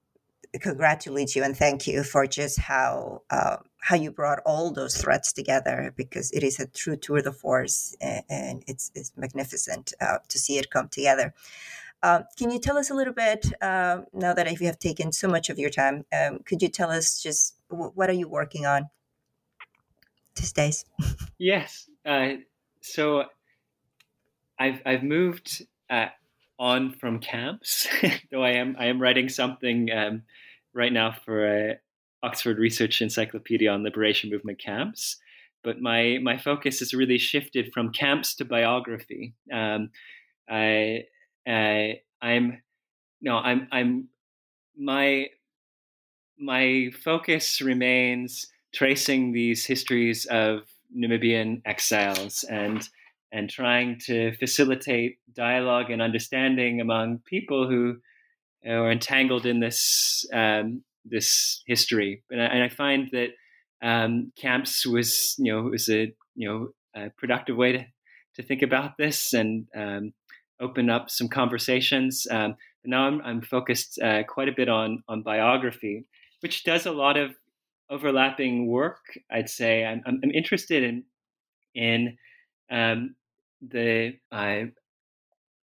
[0.61, 5.33] congratulate you and thank you for just how uh, how you brought all those threads
[5.33, 10.19] together because it is a true tour de force and, and it's, it's magnificent uh,
[10.29, 11.33] to see it come together.
[12.03, 15.11] Um, can you tell us a little bit uh, now that if you have taken
[15.13, 16.05] so much of your time?
[16.13, 18.89] Um, could you tell us just w- what are you working on
[20.37, 20.85] these days?
[21.39, 21.89] yes.
[22.07, 22.35] Uh,
[22.81, 23.25] so
[24.59, 26.07] I've I've moved uh,
[26.59, 27.89] on from camps,
[28.31, 30.23] though I am I am writing something um,
[30.73, 31.81] right now for
[32.23, 35.17] Oxford Research Encyclopedia on Liberation Movement camps.
[35.65, 39.35] But my my focus has really shifted from camps to biography.
[39.53, 39.91] Um,
[40.49, 41.05] I
[41.49, 42.63] uh, I'm
[43.21, 44.09] no, I'm I'm
[44.77, 45.29] my
[46.39, 50.61] my focus remains tracing these histories of
[50.97, 52.89] Namibian exiles and
[53.33, 57.97] and trying to facilitate dialogue and understanding among people who
[58.67, 62.23] are entangled in this um, this history.
[62.31, 63.29] And I, and I find that
[63.83, 67.87] um, camps was you know was a you know a productive way to
[68.35, 70.13] to think about this and um,
[70.61, 72.27] open up some conversations.
[72.31, 76.07] Um, now I'm, I'm focused uh, quite a bit on on biography,
[76.41, 77.33] which does a lot of
[77.91, 79.19] overlapping work.
[79.31, 81.05] I'd say I'm, I'm, I'm interested in
[81.75, 82.17] in
[82.71, 83.15] um,
[83.61, 84.65] the uh,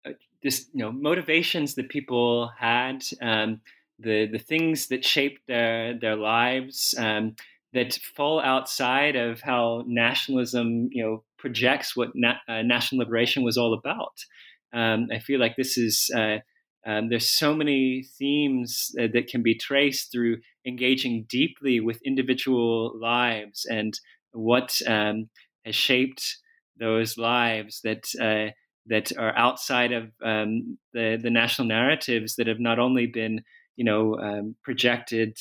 [0.06, 3.62] uh, this you know motivations that people had, um,
[4.00, 7.36] the the things that shaped their their lives um,
[7.74, 13.58] that fall outside of how nationalism you know projects what na- uh, national liberation was
[13.58, 14.26] all about.
[14.74, 16.38] Um, I feel like this is uh,
[16.86, 22.97] um, there's so many themes uh, that can be traced through engaging deeply with individual
[22.99, 23.97] lives and
[24.32, 25.30] what um,
[25.65, 26.38] has shaped
[26.80, 28.51] those lives that uh,
[28.88, 33.41] that are outside of um, the the national narratives that have not only been
[33.78, 35.38] you know um, projected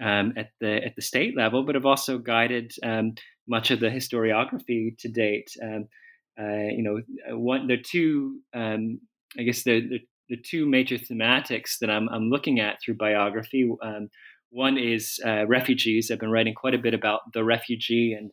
[0.00, 2.72] um, at the at the state level, but have also guided
[3.46, 5.50] much of the historiography to date.
[6.38, 7.00] Um, uh, you know,
[7.30, 9.00] uh, one the two um,
[9.38, 13.70] I guess the, the, the two major thematics that I'm I'm looking at through biography.
[14.50, 16.10] one is uh, refugees.
[16.10, 18.30] I've been writing quite a bit about the refugee and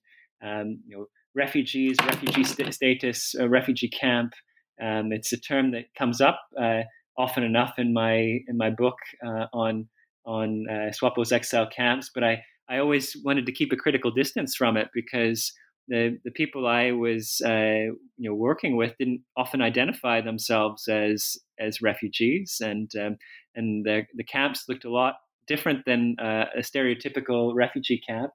[0.87, 4.33] you know refugees, refugee st- status, a refugee camp.
[4.81, 6.81] Um, it's a term that comes up uh,
[7.17, 9.87] often enough in my in my book uh, on
[10.25, 14.55] on uh, SWAPO's exile camps, but I, I always wanted to keep a critical distance
[14.55, 15.53] from it because
[15.87, 21.37] the the people I was uh, you know working with didn't often identify themselves as
[21.59, 23.17] as refugees, and um,
[23.55, 25.15] and the the camps looked a lot
[25.47, 28.31] different than uh, a stereotypical refugee camp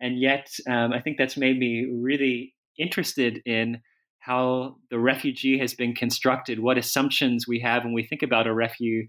[0.00, 3.80] and yet um, I think that's made me really interested in
[4.18, 8.50] how the refugee has been constructed, what assumptions we have when we think about a
[8.50, 9.06] refu-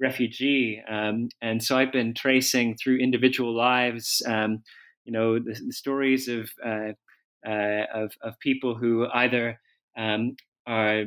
[0.00, 0.82] refugee.
[0.88, 4.62] Um, and so I've been tracing through individual lives, um,
[5.04, 6.92] you know, the, the stories of, uh,
[7.46, 9.60] of, of people who either
[9.96, 10.36] um,
[10.66, 11.04] are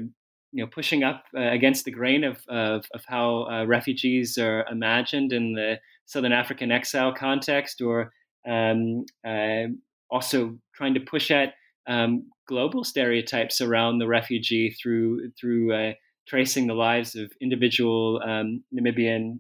[0.52, 4.66] you know pushing up uh, against the grain of of, of how uh, refugees are
[4.72, 8.12] imagined in the Southern African exile context, or
[8.48, 9.66] um, uh,
[10.10, 11.54] also trying to push at
[11.88, 15.94] um, global stereotypes around the refugee through through uh,
[16.28, 19.40] tracing the lives of individual um, Namibian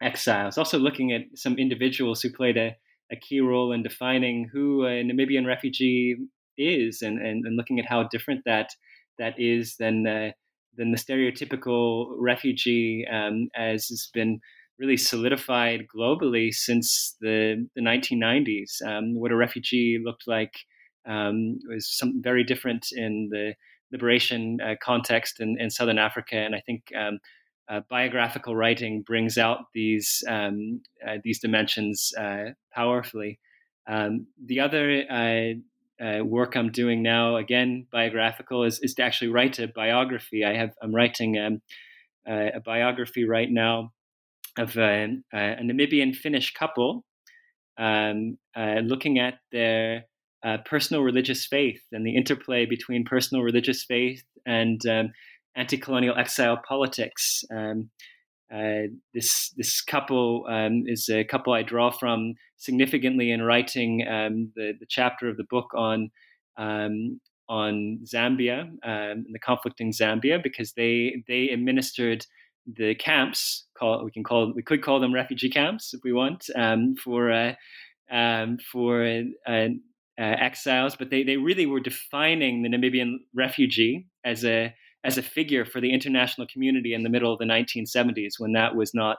[0.00, 0.58] exiles.
[0.58, 2.76] Also looking at some individuals who played a,
[3.10, 6.16] a key role in defining who a Namibian refugee
[6.56, 8.70] is, and, and, and looking at how different that
[9.18, 10.30] that is than uh,
[10.76, 14.40] than the stereotypical refugee, um, as has been
[14.78, 18.80] really solidified globally since the, the 1990s.
[18.86, 20.54] Um, what a refugee looked like
[21.06, 23.54] um, was something very different in the
[23.90, 26.36] liberation uh, context in, in, Southern Africa.
[26.36, 27.18] And I think um,
[27.68, 33.38] uh, biographical writing brings out these, um, uh, these dimensions uh, powerfully.
[33.86, 39.28] Um, the other uh, uh, work I'm doing now, again, biographical, is, is to actually
[39.28, 40.44] write a biography.
[40.44, 41.60] I have I'm writing um,
[42.26, 43.92] a biography right now
[44.58, 47.04] of a, a Namibian Finnish couple
[47.78, 50.04] um, looking at their
[50.66, 55.10] personal religious faith and the interplay between personal religious faith and um,
[55.58, 57.44] anti-colonial exile politics.
[57.50, 57.90] Um,
[58.52, 64.52] uh, this this couple um, is a couple I draw from significantly in writing um,
[64.56, 66.10] the the chapter of the book on
[66.56, 72.24] um, on Zambia, um, the conflict in Zambia, because they they administered
[72.66, 73.66] the camps.
[73.78, 77.30] Call we can call we could call them refugee camps if we want um, for
[77.30, 77.52] uh,
[78.10, 79.68] um, for uh,
[80.18, 84.74] uh, exiles, but they, they really were defining the Namibian refugee as a
[85.04, 88.74] as a figure for the international community in the middle of the 1970s when that
[88.74, 89.18] was not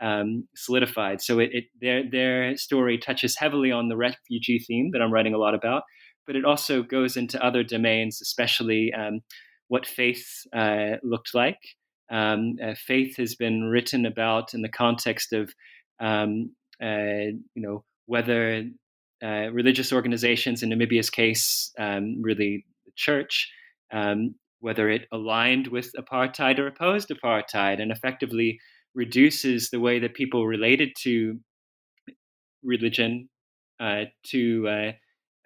[0.00, 1.20] um, solidified.
[1.20, 5.34] So it, it, their their story touches heavily on the refugee theme that I'm writing
[5.34, 5.82] a lot about,
[6.26, 9.20] but it also goes into other domains, especially um,
[9.68, 11.58] what faith uh, looked like.
[12.10, 15.52] Um, uh, faith has been written about in the context of
[16.00, 18.64] um, uh, you know whether
[19.22, 23.52] uh, religious organizations in Namibia's case, um, really the church,
[23.92, 28.58] um, whether it aligned with apartheid or opposed apartheid, and effectively
[28.94, 31.38] reduces the way that people related to
[32.62, 33.28] religion
[33.78, 34.92] uh, to uh,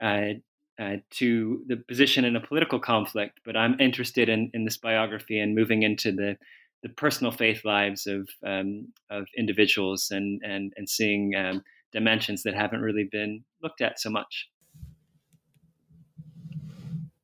[0.05, 0.35] uh,
[0.81, 3.41] uh, to the position in a political conflict.
[3.45, 6.37] But I'm interested in, in this biography and moving into the
[6.83, 11.63] the personal faith lives of um, of individuals and and and seeing um,
[11.93, 14.49] dimensions that haven't really been looked at so much.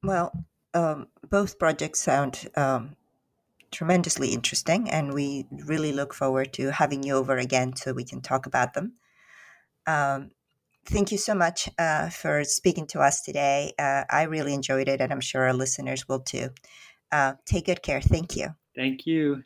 [0.02, 0.32] Well,
[0.74, 2.96] um, both projects sound um,
[3.70, 8.20] tremendously interesting, and we really look forward to having you over again so we can
[8.20, 8.94] talk about them.
[9.86, 10.30] Um,
[10.86, 13.72] thank you so much uh, for speaking to us today.
[13.78, 16.50] Uh, I really enjoyed it, and I'm sure our listeners will too.
[17.12, 18.00] Uh, take good care.
[18.00, 18.54] Thank you.
[18.76, 19.42] Thank you.